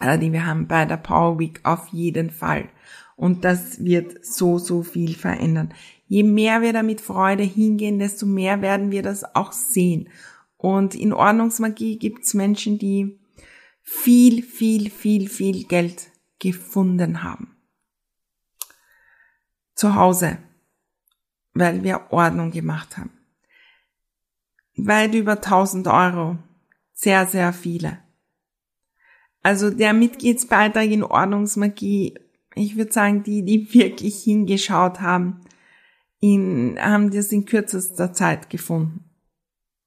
die 0.00 0.32
wir 0.32 0.46
haben 0.46 0.66
bei 0.66 0.84
der 0.84 0.98
Power 0.98 1.38
Week 1.38 1.60
auf 1.64 1.88
jeden 1.88 2.30
Fall. 2.30 2.68
Und 3.16 3.44
das 3.44 3.82
wird 3.82 4.24
so, 4.24 4.58
so 4.58 4.82
viel 4.82 5.14
verändern. 5.14 5.72
Je 6.06 6.22
mehr 6.22 6.62
wir 6.62 6.72
da 6.72 6.82
mit 6.82 7.00
Freude 7.00 7.42
hingehen, 7.42 7.98
desto 7.98 8.26
mehr 8.26 8.60
werden 8.62 8.90
wir 8.90 9.02
das 9.02 9.34
auch 9.34 9.52
sehen. 9.52 10.08
Und 10.58 10.94
in 10.94 11.12
Ordnungsmagie 11.12 11.98
gibt's 11.98 12.34
Menschen, 12.34 12.78
die 12.78 13.18
viel, 13.82 14.42
viel, 14.42 14.90
viel, 14.90 15.28
viel 15.28 15.64
Geld 15.64 16.10
gefunden 16.38 17.22
haben. 17.22 17.56
Zu 19.74 19.94
Hause, 19.94 20.38
weil 21.54 21.82
wir 21.82 22.10
Ordnung 22.10 22.50
gemacht 22.50 22.98
haben. 22.98 23.10
Weit 24.76 25.14
über 25.14 25.32
1000 25.32 25.88
Euro. 25.88 26.38
Sehr, 26.92 27.26
sehr 27.26 27.52
viele. 27.52 27.98
Also 29.42 29.70
der 29.70 29.92
Mitgliedsbeitrag 29.92 30.90
in 30.90 31.04
Ordnungsmagie, 31.04 32.18
ich 32.54 32.76
würde 32.76 32.92
sagen, 32.92 33.22
die, 33.22 33.44
die 33.44 33.72
wirklich 33.72 34.22
hingeschaut 34.22 35.00
haben, 35.00 35.40
in, 36.20 36.76
haben 36.80 37.10
das 37.10 37.30
in 37.32 37.44
kürzester 37.44 38.12
Zeit 38.12 38.50
gefunden. 38.50 39.04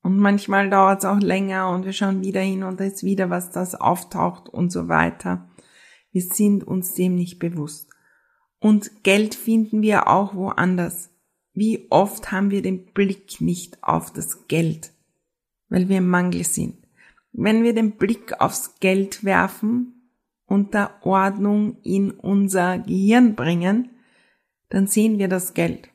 Und 0.02 0.18
manchmal 0.18 0.70
dauert 0.70 1.00
es 1.00 1.06
auch 1.06 1.20
länger 1.20 1.70
und 1.70 1.86
wir 1.86 1.94
schauen 1.94 2.24
wieder 2.24 2.42
hin 2.42 2.64
und 2.64 2.80
da 2.80 2.86
ist 2.86 3.04
wieder 3.04 3.30
was, 3.30 3.52
das 3.52 3.76
auftaucht 3.76 4.48
und 4.48 4.72
so 4.72 4.88
weiter. 4.88 5.50
Wir 6.12 6.22
sind 6.22 6.64
uns 6.64 6.94
dem 6.94 7.16
nicht 7.16 7.40
bewusst. 7.40 7.90
Und 8.60 9.04
Geld 9.04 9.36
finden 9.36 9.82
wir 9.82 10.08
auch 10.08 10.34
woanders. 10.34 11.10
Wie 11.54 11.88
oft 11.90 12.32
haben 12.32 12.52
wir 12.52 12.62
den 12.62 12.86
Blick 12.94 13.42
nicht 13.42 13.84
auf 13.84 14.12
das 14.12 14.48
Geld, 14.48 14.94
weil 15.68 15.90
wir 15.90 15.98
im 15.98 16.10
Mangel 16.10 16.44
sind. 16.44 16.79
Wenn 17.32 17.64
wir 17.64 17.74
den 17.74 17.98
Blick 17.98 18.40
aufs 18.42 18.80
Geld 18.80 19.24
werfen 19.24 20.12
und 20.46 20.74
da 20.74 20.98
Ordnung 21.02 21.78
in 21.84 22.12
unser 22.12 22.80
Gehirn 22.80 23.36
bringen, 23.36 23.92
dann 24.70 24.88
sehen 24.88 25.20
wir 25.20 25.28
das 25.28 25.54
Geld. 25.54 25.90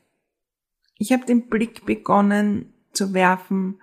Ich 0.99 1.13
habe 1.13 1.27
den 1.27 1.49
Blick 1.49 1.85
begonnen 1.87 2.73
zu 2.93 3.13
werfen 3.15 3.81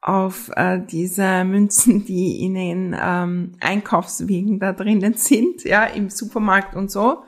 auf 0.00 0.50
äh, 0.56 0.80
diese 0.80 1.44
Münzen, 1.44 2.04
die 2.06 2.42
in 2.42 2.54
den 2.54 2.96
ähm, 3.00 3.52
Einkaufswegen 3.60 4.58
da 4.58 4.72
drinnen 4.72 5.14
sind, 5.14 5.64
ja, 5.64 5.84
im 5.84 6.10
Supermarkt 6.10 6.74
und 6.74 6.90
so. 6.90 7.24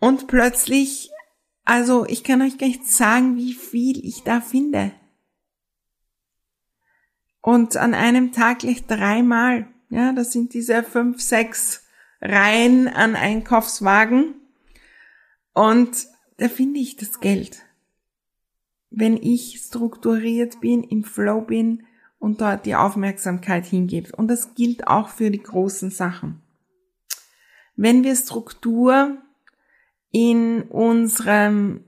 Und 0.00 0.26
plötzlich, 0.26 1.10
also 1.64 2.04
ich 2.06 2.24
kann 2.24 2.42
euch 2.42 2.58
gar 2.58 2.66
nicht 2.66 2.86
sagen, 2.86 3.36
wie 3.36 3.54
viel 3.54 4.04
ich 4.04 4.22
da 4.22 4.40
finde. 4.40 4.92
Und 7.44 7.76
an 7.76 7.94
einem 7.94 8.32
Tag 8.32 8.60
gleich 8.60 8.86
dreimal, 8.86 9.66
ja, 9.90 10.12
das 10.12 10.32
sind 10.32 10.54
diese 10.54 10.82
fünf, 10.82 11.20
sechs 11.20 11.84
Reihen 12.20 12.88
an 12.88 13.16
Einkaufswagen. 13.16 14.34
Und 15.52 16.06
da 16.38 16.48
finde 16.48 16.80
ich 16.80 16.96
das 16.96 17.20
Geld 17.20 17.64
wenn 18.96 19.16
ich 19.16 19.60
strukturiert 19.60 20.60
bin, 20.60 20.82
im 20.84 21.04
Flow 21.04 21.40
bin 21.40 21.84
und 22.18 22.40
dort 22.40 22.64
die 22.64 22.76
Aufmerksamkeit 22.76 23.66
hingebe. 23.66 24.14
Und 24.16 24.28
das 24.28 24.54
gilt 24.54 24.86
auch 24.86 25.08
für 25.08 25.30
die 25.30 25.42
großen 25.42 25.90
Sachen. 25.90 26.40
Wenn 27.76 28.04
wir 28.04 28.14
Struktur 28.14 29.18
in 30.10 30.62
unserem 30.62 31.84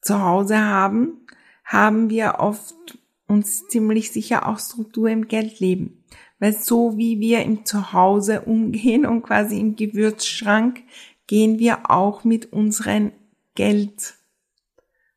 Zuhause 0.00 0.58
haben, 0.58 1.26
haben 1.64 2.10
wir 2.10 2.36
oft 2.38 2.98
uns 3.28 3.66
ziemlich 3.68 4.10
sicher 4.10 4.48
auch 4.48 4.58
Struktur 4.58 5.08
im 5.08 5.28
Geldleben. 5.28 6.04
Weil 6.38 6.52
so 6.54 6.96
wie 6.96 7.20
wir 7.20 7.42
im 7.42 7.64
Zuhause 7.64 8.42
umgehen 8.42 9.06
und 9.06 9.22
quasi 9.22 9.60
im 9.60 9.76
Gewürzschrank, 9.76 10.82
gehen 11.26 11.58
wir 11.58 11.90
auch 11.90 12.24
mit 12.24 12.52
unseren 12.52 13.12
Geld 13.54 14.14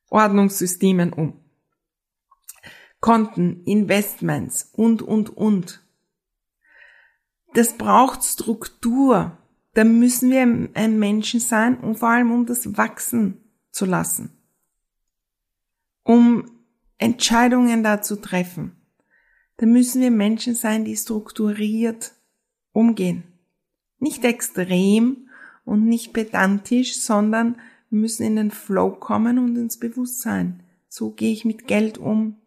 Ordnungssystemen 0.10 1.14
um. 1.14 1.40
Konten, 3.00 3.64
Investments 3.64 4.70
und, 4.74 5.02
und, 5.02 5.36
und. 5.36 5.84
Das 7.54 7.78
braucht 7.78 8.24
Struktur. 8.24 9.38
Da 9.74 9.84
müssen 9.84 10.30
wir 10.30 10.70
ein 10.74 11.00
Menschen 11.00 11.40
sein 11.40 11.80
und 11.80 12.00
vor 12.00 12.10
allem 12.10 12.32
um 12.32 12.46
das 12.46 12.78
wachsen 12.78 13.42
zu 13.72 13.86
lassen. 13.86 14.38
Um 16.04 16.61
Entscheidungen 17.02 17.84
da 17.84 18.02
zu 18.02 18.16
treffen. 18.16 18.76
Da 19.58 19.66
müssen 19.66 20.02
wir 20.02 20.12
Menschen 20.12 20.56
sein, 20.56 20.86
die 20.86 20.96
strukturiert 20.96 22.14
umgehen. 22.74 23.24
Nicht 24.00 24.24
extrem 24.24 25.28
und 25.66 25.86
nicht 25.86 26.14
pedantisch, 26.14 27.00
sondern 27.00 27.56
wir 27.90 28.00
müssen 28.00 28.26
in 28.26 28.36
den 28.36 28.52
Flow 28.52 28.92
kommen 28.92 29.40
und 29.40 29.56
ins 29.56 29.80
Bewusstsein. 29.80 30.64
So 30.88 31.12
gehe 31.12 31.34
ich 31.34 31.44
mit 31.44 31.68
Geld 31.68 31.98
um. 31.98 32.38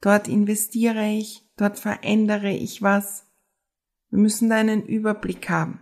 Dort 0.00 0.28
investiere 0.28 1.08
ich, 1.08 1.42
dort 1.56 1.78
verändere 1.78 2.52
ich 2.52 2.82
was. 2.82 3.26
Wir 4.10 4.20
müssen 4.20 4.50
da 4.50 4.56
einen 4.56 4.86
Überblick 4.86 5.48
haben. 5.50 5.80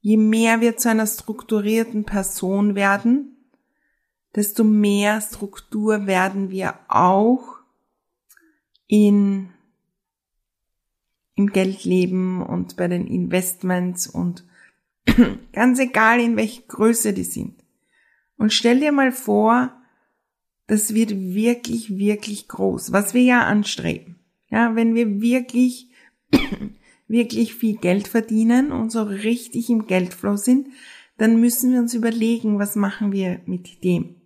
Je 0.00 0.16
mehr 0.16 0.60
wir 0.60 0.76
zu 0.76 0.88
einer 0.88 1.06
strukturierten 1.06 2.04
Person 2.04 2.74
werden, 2.74 3.39
desto 4.34 4.64
mehr 4.64 5.20
Struktur 5.20 6.06
werden 6.06 6.50
wir 6.50 6.78
auch 6.88 7.58
in, 8.86 9.50
im 11.34 11.48
Geldleben 11.48 12.42
und 12.42 12.76
bei 12.76 12.88
den 12.88 13.06
Investments 13.06 14.06
und 14.06 14.44
ganz 15.52 15.78
egal 15.78 16.20
in 16.20 16.36
welche 16.36 16.62
Größe 16.62 17.12
die 17.12 17.24
sind. 17.24 17.54
Und 18.36 18.52
stell 18.52 18.80
dir 18.80 18.92
mal 18.92 19.12
vor, 19.12 19.72
das 20.66 20.94
wird 20.94 21.10
wirklich, 21.10 21.98
wirklich 21.98 22.48
groß, 22.48 22.92
was 22.92 23.12
wir 23.12 23.22
ja 23.22 23.44
anstreben. 23.44 24.20
Ja, 24.50 24.76
wenn 24.76 24.94
wir 24.94 25.20
wirklich, 25.20 25.88
wirklich 27.08 27.54
viel 27.54 27.76
Geld 27.76 28.08
verdienen 28.08 28.72
und 28.72 28.90
so 28.90 29.02
richtig 29.02 29.68
im 29.68 29.86
Geldflow 29.86 30.36
sind, 30.36 30.68
dann 31.16 31.40
müssen 31.40 31.72
wir 31.72 31.80
uns 31.80 31.92
überlegen, 31.92 32.58
was 32.58 32.76
machen 32.76 33.12
wir 33.12 33.40
mit 33.46 33.84
dem. 33.84 34.19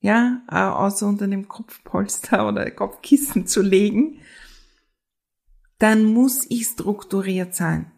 Ja, 0.00 0.42
außer 0.48 1.06
unter 1.06 1.26
dem 1.26 1.48
Kopfpolster 1.48 2.48
oder 2.48 2.70
Kopfkissen 2.70 3.46
zu 3.46 3.62
legen, 3.62 4.20
dann 5.78 6.04
muss 6.04 6.46
ich 6.48 6.66
strukturiert 6.66 7.54
sein. 7.54 7.90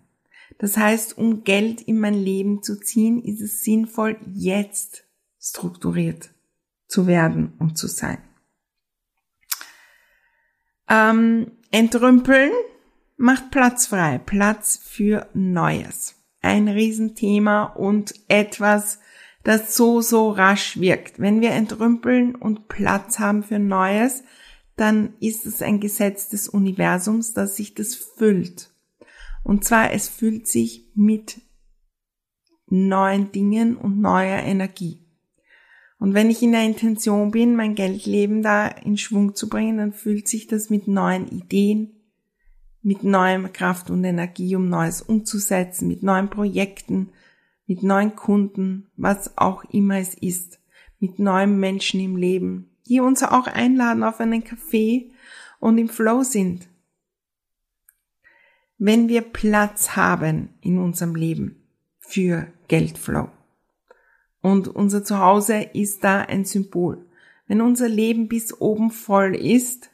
Das 0.58 0.76
heißt, 0.76 1.18
um 1.18 1.44
Geld 1.44 1.80
in 1.80 1.98
mein 1.98 2.14
Leben 2.14 2.62
zu 2.62 2.78
ziehen, 2.78 3.22
ist 3.22 3.40
es 3.40 3.62
sinnvoll, 3.62 4.18
jetzt 4.32 5.04
strukturiert 5.40 6.30
zu 6.86 7.06
werden 7.06 7.54
und 7.58 7.76
zu 7.78 7.88
sein. 7.88 8.18
Ähm, 10.88 11.52
entrümpeln 11.70 12.52
macht 13.16 13.50
Platz 13.50 13.86
frei, 13.86 14.18
Platz 14.18 14.78
für 14.82 15.28
Neues. 15.32 16.16
Ein 16.42 16.68
Riesenthema 16.68 17.64
und 17.64 18.14
etwas, 18.28 18.98
das 19.44 19.76
so, 19.76 20.00
so 20.00 20.30
rasch 20.30 20.78
wirkt. 20.78 21.18
Wenn 21.18 21.40
wir 21.40 21.50
entrümpeln 21.50 22.34
und 22.34 22.68
Platz 22.68 23.18
haben 23.18 23.42
für 23.42 23.58
Neues, 23.58 24.22
dann 24.76 25.14
ist 25.20 25.46
es 25.46 25.62
ein 25.62 25.80
Gesetz 25.80 26.28
des 26.28 26.48
Universums, 26.48 27.34
dass 27.34 27.56
sich 27.56 27.74
das 27.74 27.94
füllt. 27.94 28.70
Und 29.42 29.64
zwar, 29.64 29.92
es 29.92 30.08
füllt 30.08 30.46
sich 30.46 30.90
mit 30.94 31.40
neuen 32.68 33.32
Dingen 33.32 33.76
und 33.76 34.00
neuer 34.00 34.38
Energie. 34.38 35.04
Und 35.98 36.14
wenn 36.14 36.30
ich 36.30 36.42
in 36.42 36.52
der 36.52 36.64
Intention 36.64 37.30
bin, 37.30 37.54
mein 37.54 37.74
Geldleben 37.74 38.42
da 38.42 38.66
in 38.66 38.96
Schwung 38.96 39.34
zu 39.34 39.48
bringen, 39.48 39.76
dann 39.76 39.92
fühlt 39.92 40.26
sich 40.26 40.46
das 40.46 40.68
mit 40.68 40.88
neuen 40.88 41.28
Ideen, 41.28 41.92
mit 42.82 43.04
neuem 43.04 43.52
Kraft 43.52 43.90
und 43.90 44.02
Energie, 44.02 44.56
um 44.56 44.68
Neues 44.68 45.02
umzusetzen, 45.02 45.86
mit 45.86 46.02
neuen 46.02 46.28
Projekten, 46.28 47.10
mit 47.72 47.82
neuen 47.82 48.14
Kunden, 48.16 48.90
was 48.98 49.38
auch 49.38 49.64
immer 49.64 49.96
es 49.96 50.12
ist, 50.12 50.60
mit 51.00 51.18
neuen 51.18 51.58
Menschen 51.58 52.00
im 52.00 52.16
Leben, 52.16 52.70
die 52.86 53.00
uns 53.00 53.22
auch 53.22 53.46
einladen 53.46 54.02
auf 54.02 54.20
einen 54.20 54.44
Kaffee 54.44 55.10
und 55.58 55.78
im 55.78 55.88
Flow 55.88 56.22
sind. 56.22 56.68
Wenn 58.76 59.08
wir 59.08 59.22
Platz 59.22 59.96
haben 59.96 60.50
in 60.60 60.76
unserem 60.76 61.14
Leben 61.14 61.66
für 61.98 62.52
Geldflow. 62.68 63.30
Und 64.42 64.68
unser 64.68 65.02
Zuhause 65.02 65.62
ist 65.72 66.04
da 66.04 66.20
ein 66.20 66.44
Symbol. 66.44 67.06
Wenn 67.46 67.62
unser 67.62 67.88
Leben 67.88 68.28
bis 68.28 68.60
oben 68.60 68.90
voll 68.90 69.34
ist 69.34 69.90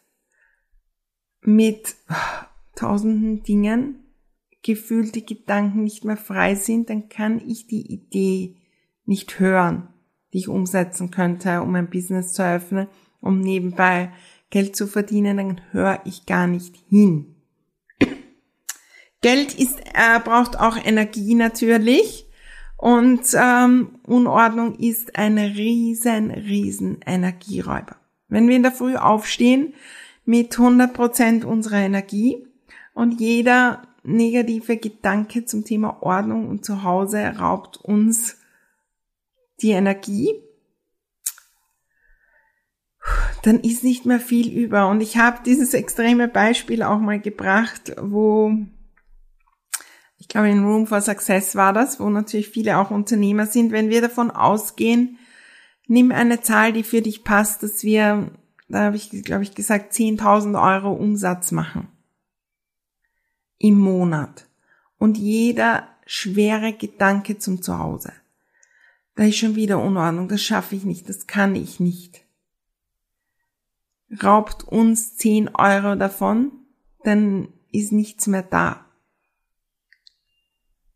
mit 1.43 1.95
tausenden 2.75 3.45
Dingen, 3.45 4.08
gefühlte 4.63 5.23
Gedanken 5.23 5.85
nicht 5.85 6.05
mehr 6.05 6.17
frei 6.17 6.55
sind, 6.55 6.91
dann 6.91 7.09
kann 7.09 7.41
ich 7.47 7.67
die 7.67 7.93
Idee 7.93 8.57
nicht 9.05 9.39
hören, 9.39 9.89
die 10.33 10.39
ich 10.39 10.49
umsetzen 10.49 11.11
könnte, 11.11 11.63
um 11.63 11.75
ein 11.75 11.91
Business 11.91 12.33
zu 12.33 12.43
eröffnen, 12.43 12.89
um 13.21 13.41
nebenbei 13.41 14.13
Geld 14.51 14.77
zu 14.77 14.87
verdienen, 14.87 15.37
dann 15.37 15.61
höre 15.73 16.01
ich 16.05 16.27
gar 16.27 16.47
nicht 16.47 16.77
hin. 16.89 17.37
Geld 19.21 19.55
ist, 19.55 19.79
äh, 19.95 20.21
braucht 20.25 20.59
auch 20.59 20.77
Energie 20.83 21.35
natürlich. 21.35 22.27
Und 22.77 23.23
ähm, 23.35 23.99
Unordnung 24.07 24.79
ist 24.79 25.19
ein 25.19 25.37
riesen, 25.37 26.31
riesen 26.31 27.01
Energieräuber. 27.05 27.97
Wenn 28.29 28.47
wir 28.47 28.55
in 28.55 28.63
der 28.63 28.73
Früh 28.73 28.95
aufstehen 28.95 29.75
mit 30.25 30.57
100 30.57 30.95
Prozent 30.95 31.45
unserer 31.45 31.79
Energie 31.79 32.47
und 32.95 33.21
jeder 33.21 33.83
negative 34.03 34.77
Gedanke 34.77 35.45
zum 35.45 35.65
Thema 35.65 36.03
Ordnung 36.03 36.49
und 36.49 36.65
Zuhause 36.65 37.35
raubt 37.39 37.77
uns 37.79 38.37
die 39.61 39.71
Energie, 39.71 40.33
dann 43.43 43.61
ist 43.61 43.85
nicht 43.85 44.07
mehr 44.07 44.21
viel 44.21 44.53
über. 44.53 44.89
Und 44.89 45.01
ich 45.01 45.17
habe 45.17 45.41
dieses 45.45 45.75
extreme 45.75 46.29
Beispiel 46.29 46.83
auch 46.83 46.99
mal 46.99 47.21
gebracht, 47.21 47.95
wo 48.01 48.53
ich 50.19 50.27
glaube, 50.29 50.51
in 50.51 50.65
Room 50.65 50.87
for 50.87 51.01
Success 51.01 51.55
war 51.55 51.73
das, 51.73 52.01
wo 52.01 52.11
natürlich 52.11 52.49
viele 52.49 52.79
auch 52.79 52.91
Unternehmer 52.91 53.47
sind. 53.47 53.73
Wenn 53.73 53.89
wir 53.89 54.03
davon 54.03 54.31
ausgehen, 54.31 55.19
nimm 55.87 56.13
eine 56.13 56.41
Zahl, 56.41 56.73
die 56.73 56.83
für 56.83 57.01
dich 57.01 57.25
passt, 57.25 57.63
dass 57.63 57.85
wir, 57.85 58.31
da 58.69 58.81
habe 58.81 58.97
ich, 58.97 59.11
glaube 59.25 59.45
ich, 59.45 59.55
gesagt, 59.55 59.93
10.000 59.95 60.61
Euro 60.61 60.93
Umsatz 60.93 61.53
machen. 61.53 61.89
Im 63.59 63.79
Monat. 63.79 64.47
Und 64.99 65.19
jeder 65.19 65.89
schwere 66.07 66.73
Gedanke 66.73 67.39
zum 67.39 67.63
Zuhause. 67.63 68.13
Da 69.15 69.25
ist 69.25 69.37
schon 69.37 69.57
wieder 69.57 69.83
Unordnung, 69.83 70.29
das 70.29 70.43
schaffe 70.43 70.77
ich 70.77 70.85
nicht, 70.85 71.09
das 71.09 71.27
kann 71.27 71.55
ich 71.55 71.81
nicht. 71.81 72.25
Raubt 74.23 74.65
uns 74.65 75.17
10 75.17 75.55
Euro 75.55 75.97
davon, 75.97 76.53
dann 77.05 77.49
ist 77.73 77.93
nichts 77.93 78.27
mehr 78.27 78.43
da. 78.43 78.87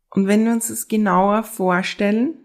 Und 0.09 0.27
wenn 0.27 0.45
wir 0.45 0.51
uns 0.51 0.69
das 0.69 0.87
genauer 0.87 1.43
vorstellen, 1.43 2.35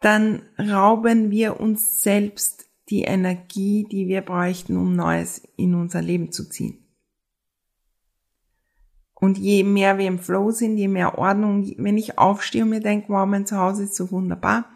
dann 0.00 0.42
rauben 0.58 1.30
wir 1.30 1.60
uns 1.60 2.02
selbst 2.02 2.68
die 2.88 3.02
Energie, 3.02 3.86
die 3.90 4.08
wir 4.08 4.22
bräuchten, 4.22 4.76
um 4.76 4.96
Neues 4.96 5.42
in 5.56 5.74
unser 5.74 6.00
Leben 6.00 6.32
zu 6.32 6.48
ziehen. 6.48 6.87
Und 9.20 9.36
je 9.36 9.64
mehr 9.64 9.98
wir 9.98 10.06
im 10.06 10.20
Flow 10.20 10.52
sind, 10.52 10.76
je 10.76 10.86
mehr 10.86 11.18
Ordnung, 11.18 11.74
wenn 11.78 11.98
ich 11.98 12.18
aufstehe 12.18 12.62
und 12.62 12.70
mir 12.70 12.80
denke, 12.80 13.08
wow, 13.08 13.26
mein 13.26 13.46
Zuhause 13.46 13.84
ist 13.84 13.96
so 13.96 14.12
wunderbar 14.12 14.66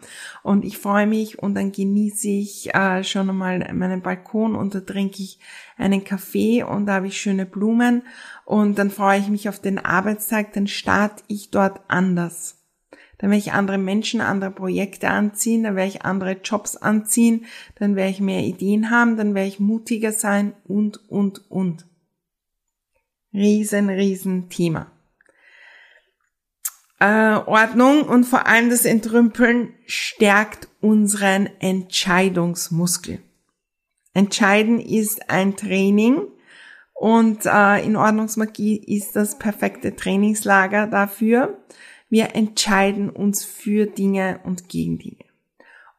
und 0.41 0.65
ich 0.65 0.77
freue 0.77 1.07
mich 1.07 1.39
und 1.39 1.55
dann 1.55 1.71
genieße 1.71 2.27
ich 2.27 2.75
äh, 2.75 3.05
schon 3.05 3.29
einmal 3.29 3.73
meinen 3.73 4.01
Balkon 4.01 4.55
und 4.55 4.75
da 4.75 4.81
trinke 4.81 5.23
ich 5.23 5.39
einen 5.77 6.03
Kaffee 6.03 6.61
und 6.63 6.87
da 6.87 6.95
habe 6.95 7.07
ich 7.07 7.21
schöne 7.21 7.45
Blumen 7.45 8.03
und 8.43 8.77
dann 8.77 8.91
freue 8.91 9.19
ich 9.19 9.29
mich 9.29 9.47
auf 9.47 9.59
den 9.59 9.79
Arbeitstag, 9.79 10.51
dann 10.51 10.67
starte 10.67 11.23
ich 11.27 11.49
dort 11.49 11.79
anders. 11.87 12.59
Dann 13.19 13.29
werde 13.29 13.39
ich 13.39 13.53
andere 13.53 13.77
Menschen, 13.77 14.19
andere 14.19 14.51
Projekte 14.51 15.09
anziehen, 15.09 15.63
dann 15.63 15.77
werde 15.77 15.87
ich 15.87 16.01
andere 16.01 16.39
Jobs 16.43 16.75
anziehen, 16.75 17.45
dann 17.75 17.95
werde 17.95 18.11
ich 18.11 18.19
mehr 18.19 18.41
Ideen 18.41 18.89
haben, 18.89 19.15
dann 19.15 19.35
werde 19.35 19.47
ich 19.47 19.61
mutiger 19.61 20.11
sein 20.11 20.51
und, 20.65 21.09
und, 21.09 21.49
und. 21.49 21.85
Riesen, 23.33 23.89
riesen 23.89 24.49
Thema. 24.49 24.91
Äh, 26.99 27.35
Ordnung 27.45 28.03
und 28.03 28.25
vor 28.25 28.45
allem 28.47 28.69
das 28.69 28.85
Entrümpeln 28.85 29.73
stärkt 29.85 30.69
unseren 30.79 31.49
Entscheidungsmuskel. 31.59 33.19
Entscheiden 34.13 34.79
ist 34.79 35.29
ein 35.29 35.57
Training 35.57 36.21
und 36.93 37.45
äh, 37.45 37.83
in 37.83 37.95
Ordnungsmagie 37.95 38.77
ist 38.77 39.15
das 39.15 39.39
perfekte 39.39 39.95
Trainingslager 39.95 40.87
dafür. 40.87 41.57
Wir 42.09 42.35
entscheiden 42.35 43.09
uns 43.09 43.43
für 43.43 43.87
Dinge 43.87 44.39
und 44.43 44.69
gegen 44.69 44.99
Dinge. 44.99 45.25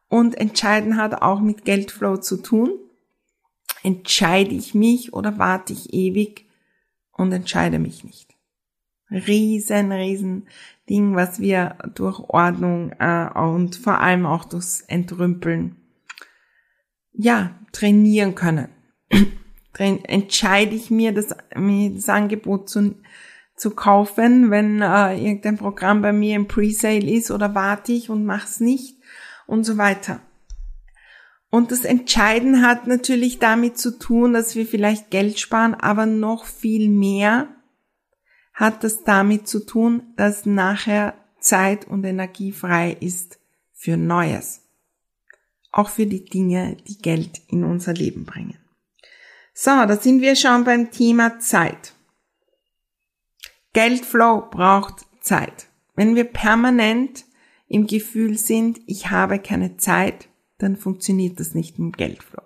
Und 0.07 0.35
entscheiden 0.35 0.95
hat 0.95 1.21
auch 1.21 1.41
mit 1.41 1.65
Geldflow 1.65 2.17
zu 2.17 2.37
tun. 2.37 2.71
Entscheide 3.83 4.55
ich 4.55 4.73
mich 4.73 5.13
oder 5.13 5.37
warte 5.37 5.73
ich 5.73 5.93
ewig 5.93 6.44
und 7.17 7.31
entscheide 7.31 7.79
mich 7.79 8.03
nicht. 8.03 8.35
Riesen, 9.09 9.91
riesen 9.91 10.47
Ding, 10.89 11.15
was 11.15 11.39
wir 11.39 11.77
durch 11.95 12.19
Ordnung 12.19 12.91
äh, 12.99 13.29
und 13.37 13.75
vor 13.75 13.99
allem 13.99 14.25
auch 14.25 14.45
durchs 14.45 14.81
Entrümpeln 14.81 15.77
ja 17.13 17.51
trainieren 17.71 18.35
können. 18.35 18.69
entscheide 19.77 20.75
ich 20.75 20.89
mir 20.89 21.13
das, 21.13 21.35
mir 21.55 21.91
das 21.91 22.09
Angebot 22.09 22.69
zu, 22.69 22.95
zu 23.55 23.71
kaufen, 23.71 24.51
wenn 24.51 24.81
äh, 24.81 25.15
irgendein 25.17 25.57
Programm 25.57 26.01
bei 26.01 26.13
mir 26.13 26.35
im 26.35 26.47
Presale 26.47 27.09
ist 27.09 27.31
oder 27.31 27.55
warte 27.55 27.91
ich 27.91 28.09
und 28.09 28.25
mach's 28.25 28.59
nicht 28.59 28.97
und 29.47 29.63
so 29.63 29.77
weiter. 29.77 30.21
Und 31.55 31.71
das 31.71 31.85
Entscheiden 31.85 32.67
hat 32.67 32.85
natürlich 32.85 33.39
damit 33.39 33.77
zu 33.77 33.97
tun, 33.97 34.33
dass 34.33 34.55
wir 34.55 34.65
vielleicht 34.65 35.09
Geld 35.09 35.39
sparen, 35.39 35.73
aber 35.73 36.05
noch 36.05 36.43
viel 36.43 36.89
mehr 36.89 37.47
hat 38.53 38.83
das 38.83 39.05
damit 39.05 39.47
zu 39.47 39.65
tun, 39.65 40.03
dass 40.17 40.45
nachher 40.45 41.13
Zeit 41.39 41.87
und 41.87 42.03
Energie 42.03 42.51
frei 42.51 42.97
ist 42.99 43.39
für 43.71 43.95
Neues. 43.95 44.63
Auch 45.71 45.87
für 45.87 46.05
die 46.05 46.25
Dinge, 46.25 46.75
die 46.89 46.97
Geld 46.97 47.39
in 47.47 47.63
unser 47.63 47.93
Leben 47.93 48.25
bringen. 48.25 48.59
So, 49.53 49.71
da 49.71 49.95
sind 49.95 50.19
wir 50.19 50.35
schon 50.35 50.65
beim 50.65 50.91
Thema 50.91 51.39
Zeit. 51.39 51.93
Geldflow 53.71 54.49
braucht 54.51 55.05
Zeit. 55.21 55.67
Wenn 55.95 56.15
wir 56.15 56.25
permanent 56.25 57.23
im 57.69 57.87
Gefühl 57.87 58.37
sind, 58.37 58.81
ich 58.87 59.09
habe 59.09 59.39
keine 59.39 59.77
Zeit, 59.77 60.27
dann 60.65 60.75
funktioniert 60.75 61.39
das 61.39 61.53
nicht 61.53 61.77
mit 61.77 61.95
Geldflow. 61.95 62.41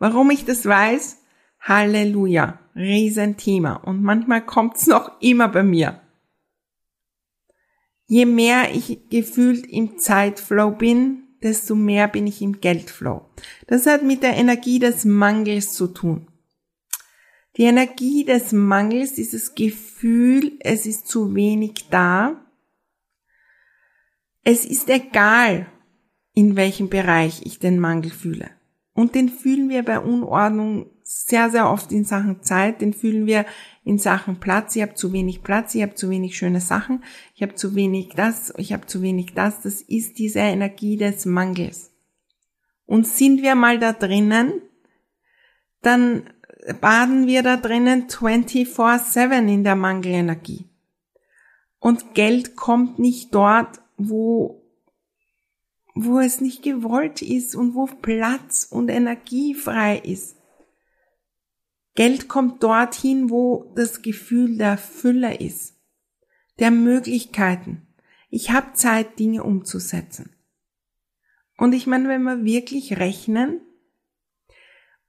Warum 0.00 0.30
ich 0.32 0.44
das 0.44 0.66
weiß? 0.66 1.18
Halleluja, 1.60 2.58
Riesenthema. 2.74 3.74
Und 3.76 4.02
manchmal 4.02 4.44
kommt's 4.44 4.88
noch 4.88 5.20
immer 5.20 5.46
bei 5.46 5.62
mir. 5.62 6.00
Je 8.06 8.26
mehr 8.26 8.74
ich 8.74 9.08
gefühlt 9.08 9.66
im 9.66 9.98
Zeitflow 9.98 10.72
bin, 10.72 11.28
desto 11.44 11.76
mehr 11.76 12.08
bin 12.08 12.26
ich 12.26 12.42
im 12.42 12.60
Geldflow. 12.60 13.24
Das 13.68 13.86
hat 13.86 14.02
mit 14.02 14.24
der 14.24 14.34
Energie 14.36 14.80
des 14.80 15.04
Mangels 15.04 15.74
zu 15.74 15.86
tun. 15.86 16.26
Die 17.56 17.62
Energie 17.62 18.24
des 18.24 18.50
Mangels, 18.50 19.14
dieses 19.14 19.54
Gefühl, 19.54 20.58
es 20.58 20.86
ist 20.86 21.06
zu 21.06 21.36
wenig 21.36 21.86
da. 21.88 22.44
Es 24.42 24.64
ist 24.64 24.90
egal, 24.90 25.68
in 26.34 26.56
welchem 26.56 26.88
Bereich 26.88 27.42
ich 27.44 27.58
den 27.58 27.78
Mangel 27.78 28.10
fühle. 28.10 28.50
Und 28.92 29.14
den 29.14 29.28
fühlen 29.28 29.68
wir 29.68 29.82
bei 29.82 29.98
Unordnung 29.98 30.90
sehr, 31.02 31.50
sehr 31.50 31.70
oft 31.70 31.92
in 31.92 32.04
Sachen 32.04 32.42
Zeit, 32.42 32.80
den 32.80 32.92
fühlen 32.92 33.26
wir 33.26 33.44
in 33.84 33.98
Sachen 33.98 34.40
Platz. 34.40 34.74
Ich 34.76 34.82
habe 34.82 34.94
zu 34.94 35.12
wenig 35.12 35.42
Platz, 35.42 35.74
ich 35.74 35.82
habe 35.82 35.94
zu 35.94 36.10
wenig 36.10 36.36
schöne 36.36 36.60
Sachen, 36.60 37.04
ich 37.34 37.42
habe 37.42 37.54
zu 37.54 37.74
wenig 37.74 38.10
das, 38.16 38.54
ich 38.56 38.72
habe 38.72 38.86
zu 38.86 39.02
wenig 39.02 39.34
das. 39.34 39.60
Das 39.62 39.82
ist 39.82 40.18
diese 40.18 40.40
Energie 40.40 40.96
des 40.96 41.26
Mangels. 41.26 41.92
Und 42.86 43.06
sind 43.06 43.42
wir 43.42 43.54
mal 43.54 43.78
da 43.78 43.92
drinnen, 43.92 44.62
dann 45.82 46.30
baden 46.80 47.26
wir 47.26 47.42
da 47.42 47.56
drinnen 47.56 48.06
24-7 48.06 49.52
in 49.52 49.64
der 49.64 49.76
Mangelenergie. 49.76 50.64
Und 51.78 52.14
Geld 52.14 52.56
kommt 52.56 52.98
nicht 52.98 53.34
dort, 53.34 53.80
wo 53.98 54.63
wo 55.94 56.18
es 56.18 56.40
nicht 56.40 56.62
gewollt 56.62 57.22
ist 57.22 57.54
und 57.54 57.74
wo 57.74 57.86
Platz 57.86 58.66
und 58.68 58.88
Energie 58.88 59.54
frei 59.54 59.98
ist. 59.98 60.36
Geld 61.94 62.28
kommt 62.28 62.62
dorthin, 62.62 63.30
wo 63.30 63.72
das 63.76 64.02
Gefühl 64.02 64.58
der 64.58 64.76
Fülle 64.76 65.36
ist, 65.36 65.78
der 66.58 66.72
Möglichkeiten. 66.72 67.86
Ich 68.28 68.50
habe 68.50 68.72
Zeit, 68.72 69.20
Dinge 69.20 69.44
umzusetzen. 69.44 70.34
Und 71.56 71.72
ich 71.72 71.86
meine, 71.86 72.08
wenn 72.08 72.24
wir 72.24 72.44
wirklich 72.44 72.98
rechnen, 72.98 73.60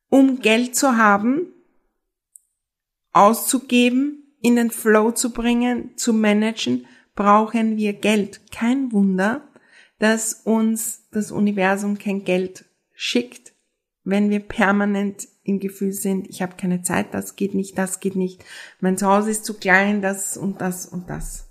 um 0.09 0.39
Geld 0.39 0.75
zu 0.75 0.95
haben, 0.95 1.51
auszugeben, 3.11 4.21
in 4.41 4.55
den 4.55 4.69
Flow 4.69 5.11
zu 5.11 5.33
bringen, 5.33 5.97
zu 5.97 6.13
managen, 6.13 6.85
brauchen 7.15 7.77
wir 7.77 7.93
Geld. 7.93 8.41
Kein 8.51 8.91
Wunder, 8.91 9.47
dass 9.99 10.33
uns 10.33 11.07
das 11.11 11.31
Universum 11.31 11.97
kein 11.97 12.23
Geld 12.23 12.65
schickt, 12.93 13.53
wenn 14.03 14.29
wir 14.29 14.39
permanent 14.39 15.27
im 15.43 15.59
Gefühl 15.59 15.91
sind, 15.91 16.29
ich 16.29 16.41
habe 16.41 16.55
keine 16.57 16.81
Zeit, 16.81 17.13
das 17.13 17.35
geht 17.35 17.53
nicht, 17.53 17.77
das 17.77 17.99
geht 17.99 18.15
nicht, 18.15 18.43
mein 18.79 18.97
Zuhause 18.97 19.31
ist 19.31 19.45
zu 19.45 19.55
klein, 19.55 20.01
das 20.01 20.37
und 20.37 20.61
das 20.61 20.85
und 20.85 21.09
das. 21.09 21.45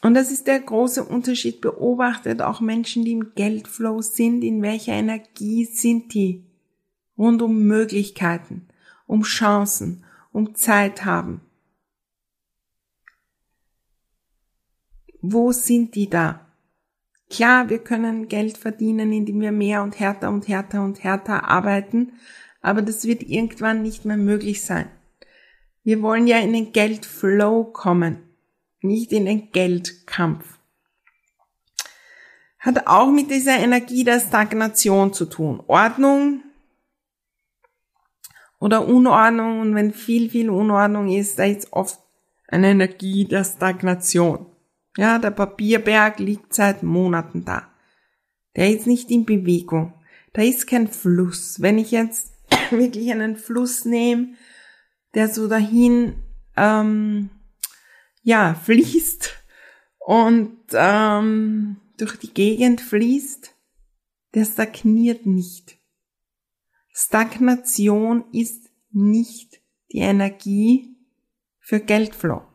Und 0.00 0.14
das 0.14 0.30
ist 0.30 0.46
der 0.46 0.60
große 0.60 1.02
Unterschied. 1.02 1.60
Beobachtet 1.60 2.40
auch 2.40 2.60
Menschen, 2.60 3.04
die 3.04 3.12
im 3.12 3.34
Geldflow 3.34 4.00
sind, 4.00 4.42
in 4.42 4.62
welcher 4.62 4.92
Energie 4.92 5.64
sind 5.64 6.14
die? 6.14 6.44
Rund 7.16 7.42
um 7.42 7.64
Möglichkeiten, 7.64 8.68
um 9.06 9.22
Chancen, 9.22 10.04
um 10.32 10.54
Zeit 10.54 11.04
haben. 11.04 11.40
Wo 15.20 15.52
sind 15.52 15.94
die 15.94 16.08
da? 16.08 16.46
Klar, 17.30 17.68
wir 17.68 17.78
können 17.78 18.28
Geld 18.28 18.56
verdienen, 18.56 19.12
indem 19.12 19.40
wir 19.40 19.52
mehr 19.52 19.82
und 19.82 19.98
härter 19.98 20.30
und 20.30 20.48
härter 20.48 20.82
und 20.82 21.02
härter 21.04 21.48
arbeiten, 21.48 22.12
aber 22.62 22.82
das 22.82 23.04
wird 23.04 23.22
irgendwann 23.22 23.82
nicht 23.82 24.04
mehr 24.04 24.16
möglich 24.16 24.62
sein. 24.62 24.88
Wir 25.84 26.02
wollen 26.02 26.26
ja 26.26 26.38
in 26.38 26.52
den 26.52 26.72
Geldflow 26.72 27.64
kommen, 27.64 28.18
nicht 28.80 29.12
in 29.12 29.26
den 29.26 29.50
Geldkampf. 29.52 30.58
Hat 32.58 32.86
auch 32.86 33.10
mit 33.10 33.30
dieser 33.30 33.58
Energie 33.58 34.04
der 34.04 34.20
Stagnation 34.20 35.12
zu 35.12 35.26
tun. 35.26 35.62
Ordnung 35.66 36.42
oder 38.58 38.86
Unordnung 38.86 39.60
und 39.60 39.74
wenn 39.74 39.92
viel, 39.92 40.30
viel 40.30 40.50
Unordnung 40.50 41.08
ist, 41.08 41.38
da 41.38 41.44
ist 41.44 41.72
oft 41.72 42.00
eine 42.48 42.70
Energie 42.70 43.24
der 43.24 43.44
Stagnation. 43.44 44.46
Ja, 44.98 45.20
der 45.20 45.30
Papierberg 45.30 46.18
liegt 46.18 46.52
seit 46.52 46.82
Monaten 46.82 47.44
da. 47.44 47.72
Der 48.56 48.74
ist 48.74 48.88
nicht 48.88 49.12
in 49.12 49.24
Bewegung. 49.24 49.94
Da 50.32 50.42
ist 50.42 50.66
kein 50.66 50.88
Fluss. 50.88 51.62
Wenn 51.62 51.78
ich 51.78 51.92
jetzt 51.92 52.32
wirklich 52.70 53.12
einen 53.12 53.36
Fluss 53.36 53.84
nehme, 53.84 54.34
der 55.14 55.28
so 55.28 55.46
dahin 55.46 56.24
ähm, 56.56 57.30
ja 58.24 58.54
fließt 58.54 59.36
und 60.00 60.58
ähm, 60.72 61.76
durch 61.96 62.16
die 62.16 62.34
Gegend 62.34 62.80
fließt, 62.80 63.54
der 64.34 64.46
stagniert 64.46 65.26
nicht. 65.26 65.78
Stagnation 66.92 68.24
ist 68.32 68.68
nicht 68.90 69.60
die 69.92 69.98
Energie 69.98 70.96
für 71.60 71.78
Geldflow. 71.78 72.47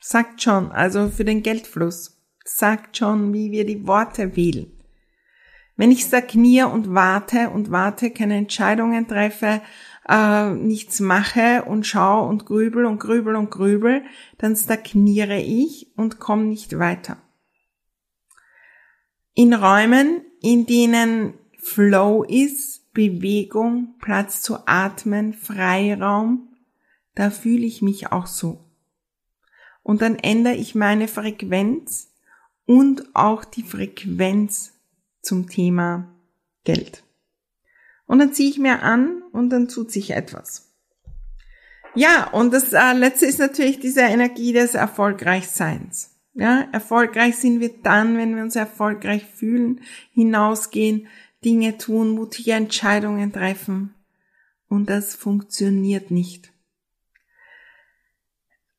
Sagt 0.00 0.42
schon, 0.42 0.70
also 0.70 1.08
für 1.08 1.24
den 1.24 1.42
Geldfluss. 1.42 2.20
Sagt 2.44 2.96
schon, 2.96 3.32
wie 3.32 3.50
wir 3.50 3.66
die 3.66 3.86
Worte 3.86 4.36
wählen. 4.36 4.72
Wenn 5.76 5.90
ich 5.90 6.02
stagniere 6.02 6.68
und 6.68 6.94
warte 6.94 7.50
und 7.50 7.70
warte, 7.70 8.10
keine 8.10 8.36
Entscheidungen 8.36 9.06
treffe, 9.06 9.60
äh, 10.08 10.50
nichts 10.50 11.00
mache 11.00 11.64
und 11.64 11.86
schaue 11.86 12.28
und 12.28 12.46
grübel 12.46 12.86
und 12.86 12.98
grübel 12.98 13.36
und 13.36 13.50
grübel, 13.50 14.02
dann 14.38 14.56
stagniere 14.56 15.38
ich 15.38 15.92
und 15.96 16.18
komme 16.18 16.44
nicht 16.44 16.78
weiter. 16.78 17.18
In 19.34 19.52
Räumen, 19.52 20.22
in 20.40 20.64
denen 20.64 21.34
Flow 21.58 22.22
ist, 22.22 22.92
Bewegung, 22.94 23.96
Platz 24.00 24.40
zu 24.40 24.66
atmen, 24.66 25.34
Freiraum, 25.34 26.54
da 27.14 27.30
fühle 27.30 27.66
ich 27.66 27.82
mich 27.82 28.12
auch 28.12 28.26
so 28.26 28.65
und 29.86 30.02
dann 30.02 30.16
ändere 30.16 30.56
ich 30.56 30.74
meine 30.74 31.06
Frequenz 31.06 32.08
und 32.64 33.14
auch 33.14 33.44
die 33.44 33.62
Frequenz 33.62 34.72
zum 35.22 35.48
Thema 35.48 36.12
Geld. 36.64 37.04
Und 38.04 38.18
dann 38.18 38.32
ziehe 38.32 38.50
ich 38.50 38.58
mir 38.58 38.82
an 38.82 39.22
und 39.30 39.50
dann 39.50 39.68
tut 39.68 39.92
sich 39.92 40.10
etwas. 40.10 40.72
Ja, 41.94 42.28
und 42.30 42.52
das 42.52 42.72
äh, 42.72 42.94
letzte 42.94 43.26
ist 43.26 43.38
natürlich 43.38 43.78
diese 43.78 44.00
Energie 44.00 44.52
des 44.52 44.74
Erfolgreichseins. 44.74 46.16
Ja, 46.34 46.66
erfolgreich 46.72 47.36
sind 47.36 47.60
wir 47.60 47.70
dann, 47.84 48.16
wenn 48.16 48.34
wir 48.34 48.42
uns 48.42 48.56
erfolgreich 48.56 49.24
fühlen, 49.24 49.82
hinausgehen, 50.12 51.06
Dinge 51.44 51.78
tun, 51.78 52.10
mutige 52.10 52.54
Entscheidungen 52.54 53.32
treffen. 53.32 53.94
Und 54.68 54.90
das 54.90 55.14
funktioniert 55.14 56.10
nicht 56.10 56.50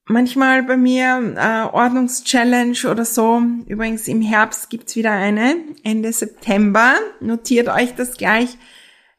manchmal 0.07 0.63
bei 0.63 0.77
mir 0.77 1.35
äh, 1.37 1.73
Ordnungschallenge 1.75 2.89
oder 2.89 3.05
so. 3.05 3.41
Übrigens 3.67 4.07
im 4.07 4.21
Herbst 4.21 4.69
gibt's 4.69 4.95
wieder 4.95 5.11
eine, 5.11 5.55
Ende 5.83 6.11
September. 6.11 6.95
Notiert 7.19 7.69
euch 7.69 7.95
das 7.95 8.17
gleich. 8.17 8.57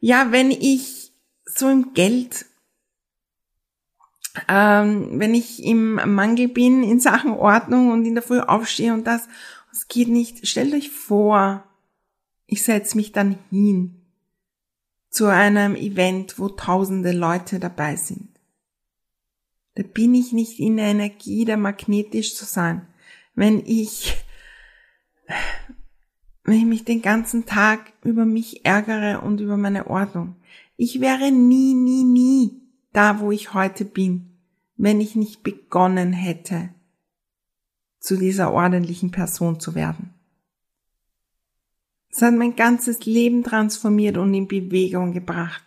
Ja, 0.01 0.33
wenn 0.33 0.51
ich 0.51 1.13
so 1.45 1.69
im 1.69 1.95
Geld, 1.95 2.47
ähm, 4.49 5.19
wenn 5.21 5.35
ich 5.35 5.65
im 5.65 5.95
Mangel 6.15 6.49
bin 6.49 6.83
in 6.83 7.01
Sachen 7.01 7.33
Ordnung 7.33 7.91
und 7.91 8.05
in 8.05 8.15
der 8.15 8.23
Früh 8.23 8.41
aufstehe 8.41 8.95
und 8.95 9.07
das, 9.07 9.29
es 9.73 9.89
geht 9.89 10.09
nicht. 10.09 10.47
Stellt 10.47 10.75
euch 10.75 10.91
vor, 10.91 11.65
ich 12.47 12.63
setze 12.63 12.97
mich 12.97 13.13
dann 13.13 13.39
hin 13.51 13.95
zu 15.11 15.27
einem 15.27 15.75
Event, 15.75 16.39
wo 16.39 16.49
tausende 16.49 17.13
Leute 17.13 17.59
dabei 17.59 17.97
sind 17.97 18.28
da 19.79 19.85
bin 19.85 20.13
ich 20.13 20.33
nicht 20.33 20.59
in 20.59 20.77
der 20.77 20.87
Energie, 20.87 21.45
da 21.45 21.57
magnetisch 21.57 22.35
zu 22.35 22.45
sein. 22.45 22.89
Wenn 23.37 23.65
ich, 23.65 24.17
wenn 26.43 26.57
ich 26.57 26.65
mich 26.65 26.85
den 26.85 27.01
ganzen 27.01 27.47
Tag 27.47 27.93
über 28.03 28.25
mich 28.25 28.67
ärgere 28.67 29.23
und 29.23 29.41
über 29.41 29.57
meine 29.57 29.87
Ordnung. 29.87 30.35
Ich 30.77 31.01
wäre 31.01 31.31
nie, 31.31 31.75
nie, 31.75 32.03
nie 32.03 32.61
da, 32.93 33.21
wo 33.21 33.31
ich 33.31 33.55
heute 33.55 33.85
bin, 33.85 34.41
wenn 34.77 35.01
ich 35.01 35.15
nicht 35.15 35.45
begonnen 35.45 36.13
hätte, 36.13 36.71
zu 38.01 38.17
dieser 38.17 38.53
ordentlichen 38.53 39.13
Person 39.13 39.61
zu 39.61 39.77
werden. 39.77 40.13
Es 42.11 42.21
hat 42.21 42.35
mein 42.35 42.57
ganzes 42.57 43.07
Leben 43.07 43.45
transformiert 43.45 44.17
und 44.17 44.35
in 44.35 44.49
Bewegung 44.49 45.13
gebracht, 45.13 45.63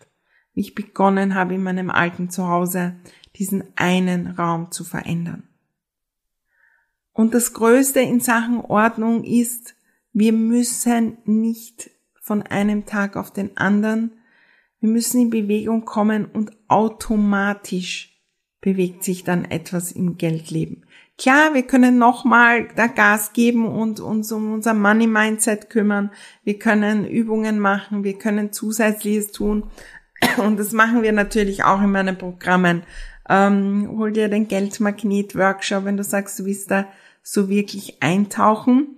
wie 0.54 0.60
ich 0.60 0.76
begonnen 0.76 1.34
habe 1.34 1.54
in 1.54 1.64
meinem 1.64 1.90
alten 1.90 2.30
Zuhause, 2.30 2.98
diesen 3.36 3.64
einen 3.76 4.28
Raum 4.28 4.72
zu 4.72 4.84
verändern. 4.84 5.44
Und 7.14 7.34
das 7.34 7.54
Größte 7.54 8.00
in 8.00 8.20
Sachen 8.20 8.62
Ordnung 8.62 9.24
ist, 9.24 9.76
wir 10.14 10.34
müssen 10.34 11.18
nicht 11.26 11.90
von 12.22 12.42
einem 12.44 12.86
Tag 12.86 13.16
auf 13.16 13.32
den 13.32 13.58
anderen, 13.58 14.12
wir 14.80 14.90
müssen 14.90 15.22
in 15.22 15.30
Bewegung 15.30 15.86
kommen 15.86 16.26
und 16.26 16.52
automatisch 16.68 18.20
bewegt 18.62 19.04
sich 19.04 19.24
dann 19.24 19.46
etwas 19.46 19.92
im 19.92 20.18
Geldleben. 20.18 20.86
Klar, 21.18 21.54
wir 21.54 21.64
können 21.64 21.98
nochmal 21.98 22.68
da 22.76 22.88
Gas 22.88 23.34
geben 23.34 23.68
und 23.68 24.00
uns 24.00 24.32
um 24.32 24.54
unser 24.54 24.74
Money 24.74 25.06
Mindset 25.06 25.70
kümmern. 25.70 26.12
Wir 26.44 26.58
können 26.58 27.08
Übungen 27.08 27.60
machen, 27.60 28.04
wir 28.04 28.18
können 28.18 28.52
Zusätzliches 28.52 29.32
tun. 29.32 29.70
Und 30.38 30.60
das 30.60 30.72
machen 30.72 31.04
wir 31.04 31.12
natürlich 31.12 31.64
auch 31.64 31.82
in 31.82 31.92
meinen 31.92 32.18
Programmen. 32.18 32.84
Ähm, 33.30 33.96
hol 33.98 34.12
dir 34.12 34.30
den 34.30 34.48
Geldmagnet-Workshop, 34.48 35.86
wenn 35.86 35.98
du 35.98 36.04
sagst, 36.04 36.40
du 36.40 36.46
willst 36.46 36.72
da 36.72 36.88
so 37.24 37.50
wirklich 37.50 38.02
eintauchen. 38.02 38.98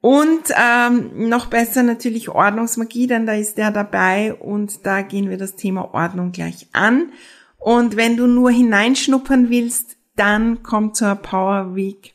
Und 0.00 0.42
ähm, 0.54 1.28
noch 1.28 1.46
besser 1.46 1.82
natürlich 1.82 2.28
Ordnungsmagie, 2.28 3.06
denn 3.06 3.24
da 3.24 3.32
ist 3.32 3.56
der 3.56 3.70
dabei 3.70 4.34
und 4.34 4.84
da 4.84 5.00
gehen 5.00 5.30
wir 5.30 5.38
das 5.38 5.56
Thema 5.56 5.94
Ordnung 5.94 6.32
gleich 6.32 6.68
an. 6.72 7.12
Und 7.58 7.96
wenn 7.96 8.18
du 8.18 8.26
nur 8.26 8.50
hineinschnuppern 8.50 9.48
willst, 9.48 9.96
dann 10.16 10.62
komm 10.62 10.92
zur 10.92 11.14
Power 11.14 11.74
Week 11.74 12.14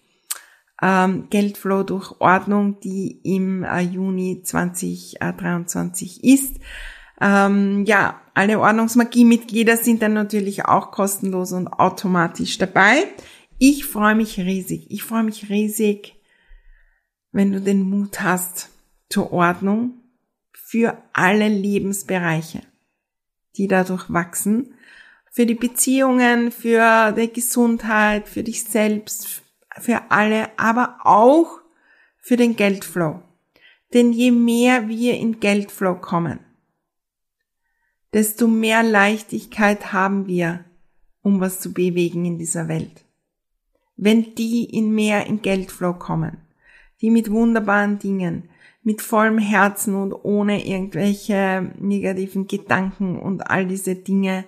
ähm, 0.82 1.28
Geldflow 1.30 1.84
durch 1.84 2.14
Ordnung, 2.20 2.80
die 2.80 3.20
im 3.24 3.64
äh, 3.64 3.80
Juni 3.80 4.42
2023 4.44 6.24
ist. 6.24 6.58
Ähm, 7.22 7.86
ja, 7.86 8.22
alle 8.34 8.60
Ordnungsmagie-Mitglieder 8.60 9.78
sind 9.78 10.02
dann 10.02 10.14
natürlich 10.14 10.66
auch 10.66 10.92
kostenlos 10.92 11.52
und 11.52 11.68
automatisch 11.68 12.58
dabei. 12.58 13.04
Ich 13.58 13.86
freue 13.86 14.16
mich 14.16 14.40
riesig. 14.40 14.90
Ich 14.90 15.04
freue 15.04 15.24
mich 15.24 15.50
riesig, 15.50 16.16
wenn 17.32 17.52
du 17.52 17.60
den 17.60 17.82
Mut 17.82 18.22
hast 18.22 18.70
zur 19.10 19.34
Ordnung 19.34 19.96
für 20.54 20.98
alle 21.14 21.50
Lebensbereiche, 21.50 22.62
die 23.58 23.68
dadurch 23.68 24.12
wachsen. 24.12 24.76
Für 25.32 25.46
die 25.46 25.56
Beziehungen, 25.56 26.52
für 26.52 27.12
die 27.12 27.32
Gesundheit, 27.32 28.28
für 28.28 28.44
dich 28.44 28.64
selbst, 28.64 29.44
für 29.78 30.10
alle, 30.10 30.58
aber 30.58 31.00
auch 31.04 31.60
für 32.18 32.38
den 32.38 32.56
Geldflow. 32.56 33.22
Denn 33.94 34.14
je 34.14 34.32
mehr 34.32 34.88
wir 34.88 35.18
in 35.18 35.40
Geldflow 35.40 35.96
kommen, 35.96 36.40
desto 38.14 38.48
mehr 38.48 38.84
Leichtigkeit 38.84 39.94
haben 39.94 40.28
wir, 40.28 40.66
um 41.22 41.40
was 41.40 41.60
zu 41.60 41.74
bewegen 41.74 42.26
in 42.26 42.38
dieser 42.38 42.68
Welt. 42.68 43.06
Wenn 43.96 44.36
die 44.36 44.64
in 44.66 44.94
mehr 44.94 45.28
in 45.28 45.42
Geldflow 45.42 45.94
kommen, 45.94 46.38
die 47.02 47.12
mit 47.12 47.30
wunderbaren 47.30 48.00
Dingen, 48.00 48.50
mit 48.82 49.02
vollem 49.02 49.38
Herzen 49.38 49.96
und 49.96 50.14
ohne 50.14 50.66
irgendwelche 50.66 51.74
negativen 51.78 52.48
Gedanken 52.48 53.20
und 53.20 53.42
all 53.50 53.68
diese 53.68 53.96
Dinge, 53.96 54.46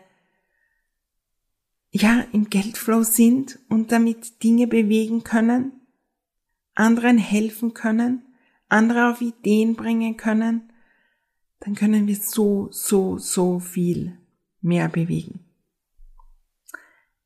ja, 1.92 2.24
im 2.32 2.50
Geldflow 2.50 3.04
sind 3.04 3.60
und 3.68 3.92
damit 3.92 4.42
Dinge 4.44 4.68
bewegen 4.68 5.24
können, 5.24 5.74
anderen 6.74 7.18
helfen 7.18 7.74
können, 7.74 8.24
andere 8.70 9.12
auf 9.12 9.20
Ideen 9.20 9.76
bringen 9.76 10.16
können, 10.16 10.71
dann 11.62 11.76
können 11.76 12.08
wir 12.08 12.16
so, 12.16 12.68
so, 12.72 13.18
so 13.18 13.60
viel 13.60 14.18
mehr 14.62 14.90
bewegen. 14.90 15.40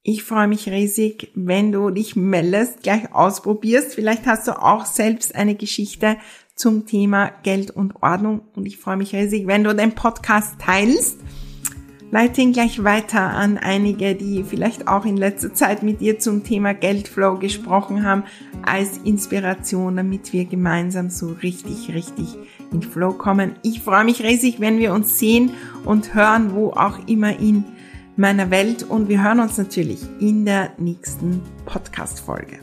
Ich 0.03 0.23
freue 0.23 0.47
mich 0.47 0.69
riesig, 0.69 1.31
wenn 1.33 1.71
du 1.71 1.89
dich 1.89 2.15
meldest, 2.15 2.83
gleich 2.83 3.11
ausprobierst. 3.11 3.95
Vielleicht 3.95 4.27
hast 4.27 4.47
du 4.47 4.61
auch 4.61 4.85
selbst 4.85 5.33
eine 5.33 5.55
Geschichte 5.55 6.17
zum 6.53 6.85
Thema 6.85 7.31
Geld 7.41 7.71
und 7.71 8.03
Ordnung. 8.03 8.41
Und 8.55 8.67
ich 8.67 8.77
freue 8.77 8.97
mich 8.97 9.15
riesig, 9.15 9.47
wenn 9.47 9.63
du 9.63 9.73
den 9.73 9.95
Podcast 9.95 10.59
teilst. 10.59 11.19
Leite 12.11 12.41
ihn 12.41 12.53
gleich 12.53 12.83
weiter 12.83 13.21
an 13.21 13.57
einige, 13.57 14.15
die 14.15 14.43
vielleicht 14.43 14.87
auch 14.87 15.05
in 15.05 15.17
letzter 15.17 15.53
Zeit 15.53 15.81
mit 15.81 16.01
dir 16.01 16.19
zum 16.19 16.43
Thema 16.43 16.73
Geldflow 16.73 17.39
gesprochen 17.39 18.03
haben, 18.03 18.25
als 18.63 18.99
Inspiration, 18.99 19.95
damit 19.95 20.31
wir 20.33 20.45
gemeinsam 20.45 21.09
so 21.09 21.31
richtig, 21.41 21.93
richtig 21.95 22.37
in 22.71 22.81
Flow 22.81 23.13
kommen. 23.13 23.55
Ich 23.63 23.81
freue 23.81 24.05
mich 24.05 24.23
riesig, 24.23 24.59
wenn 24.59 24.79
wir 24.79 24.93
uns 24.93 25.19
sehen 25.19 25.51
und 25.83 26.13
hören, 26.13 26.53
wo 26.53 26.71
auch 26.71 26.99
immer 27.07 27.39
in 27.39 27.65
meiner 28.17 28.49
Welt 28.49 28.83
und 28.83 29.09
wir 29.09 29.23
hören 29.23 29.39
uns 29.39 29.57
natürlich 29.57 30.01
in 30.19 30.45
der 30.45 30.71
nächsten 30.77 31.41
Podcast-Folge. 31.65 32.59